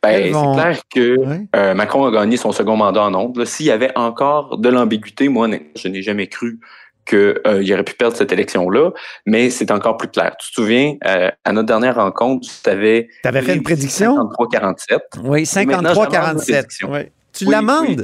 Ben, 0.01 0.31
vont- 0.31 0.55
c'est 0.55 0.61
clair 0.61 0.81
que 0.93 1.17
euh, 1.55 1.73
Macron 1.75 2.05
a 2.05 2.11
gagné 2.11 2.35
son 2.37 2.51
second 2.51 2.75
mandat 2.75 3.03
en 3.03 3.13
ondes. 3.15 3.45
S'il 3.45 3.67
y 3.67 3.71
avait 3.71 3.91
encore 3.95 4.57
de 4.57 4.69
l'ambiguïté, 4.69 5.29
moi, 5.29 5.47
je 5.75 5.87
n'ai 5.87 6.01
jamais 6.01 6.27
cru 6.27 6.59
qu'il 7.05 7.17
euh, 7.47 7.73
aurait 7.73 7.83
pu 7.83 7.93
perdre 7.93 8.17
cette 8.17 8.33
élection-là, 8.33 8.91
mais 9.25 9.49
c'est 9.49 9.71
encore 9.71 9.95
plus 9.97 10.09
clair. 10.09 10.35
Tu 10.39 10.49
te 10.49 10.55
souviens, 10.55 10.95
euh, 11.05 11.29
à 11.45 11.53
notre 11.53 11.67
dernière 11.67 11.95
rencontre, 11.95 12.47
tu 12.63 12.69
avais... 12.69 13.07
Avais 13.23 13.41
fait 13.41 13.55
une 13.55 13.63
prédiction? 13.63 14.17
53-47. 14.39 14.99
Oui, 15.23 15.43
53-47. 15.43 16.65
Oui. 16.89 16.99
Tu 17.37 17.45
l'amendes? 17.45 18.03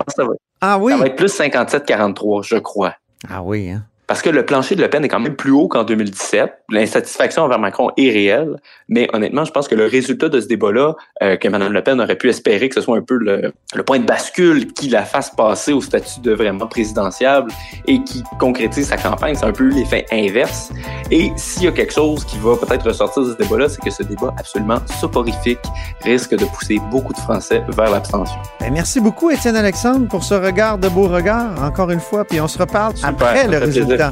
ah 0.62 0.78
oui? 0.78 0.92
Ça 0.94 0.98
va 0.98 1.06
être 1.08 1.16
plus 1.16 1.40
57-43, 1.40 2.44
je 2.44 2.58
crois. 2.58 2.96
Ah 3.30 3.42
oui, 3.42 3.70
hein? 3.70 3.84
Parce 4.08 4.22
que 4.22 4.30
le 4.30 4.46
plancher 4.46 4.76
de 4.76 4.82
Le 4.82 4.90
Pen 4.90 5.04
est 5.04 5.08
quand 5.08 5.20
même 5.20 5.36
plus 5.36 5.52
haut 5.52 5.68
qu'en 5.68 5.84
2017. 5.84 6.63
L'insatisfaction 6.74 7.44
envers 7.44 7.60
Macron 7.60 7.92
est 7.98 8.10
réelle. 8.10 8.56
Mais 8.90 9.08
honnêtement, 9.14 9.46
je 9.46 9.52
pense 9.52 9.68
que 9.68 9.76
le 9.76 9.86
résultat 9.86 10.28
de 10.28 10.42
ce 10.42 10.48
débat-là, 10.48 10.96
euh, 11.22 11.38
que 11.38 11.48
Mme 11.48 11.72
Le 11.72 11.84
Pen 11.84 12.02
aurait 12.02 12.16
pu 12.16 12.30
espérer 12.30 12.68
que 12.68 12.76
ce 12.76 12.82
soit 12.82 12.98
un 12.98 13.02
peu 13.02 13.16
le, 13.16 13.54
point 13.84 14.00
de 14.00 14.06
bascule 14.06 14.74
qui 14.74 14.90
la 14.90 15.04
fasse 15.04 15.30
passer 15.30 15.72
au 15.72 15.82
statut 15.82 16.20
de 16.22 16.34
vraiment 16.34 16.66
présidentiable 16.66 17.52
et 17.88 18.04
qui 18.04 18.24
concrétise 18.40 18.88
sa 18.88 18.98
campagne, 18.98 19.36
c'est 19.36 19.46
un 19.46 19.52
peu 19.52 19.70
l'effet 19.70 20.06
inverse. 20.12 20.72
Et 21.12 21.32
s'il 21.36 21.64
y 21.64 21.68
a 21.68 21.72
quelque 21.72 21.94
chose 21.94 22.26
qui 22.26 22.40
va 22.40 22.56
peut-être 22.56 22.88
ressortir 22.88 23.24
de 23.24 23.34
ce 23.34 23.38
débat-là, 23.38 23.70
c'est 23.70 23.82
que 23.82 23.92
ce 23.92 24.02
débat 24.02 24.34
absolument 24.40 24.80
soporifique 25.00 25.60
risque 26.02 26.36
de 26.36 26.46
pousser 26.46 26.80
beaucoup 26.90 27.14
de 27.14 27.20
Français 27.20 27.62
vers 27.70 27.92
l'abstention. 27.92 28.40
Ben, 28.60 28.74
merci 28.74 29.00
beaucoup, 29.00 29.30
Étienne 29.30 29.56
Alexandre, 29.56 30.08
pour 30.08 30.24
ce 30.24 30.34
regard 30.34 30.80
de 30.80 30.90
beau 30.90 31.08
regard, 31.08 31.64
encore 31.64 31.92
une 31.92 32.00
fois. 32.00 32.26
Puis 32.26 32.42
on 32.42 32.48
se 32.48 32.58
reparle 32.58 32.94
après 33.04 33.48
le 33.48 33.60
résultat 33.60 34.12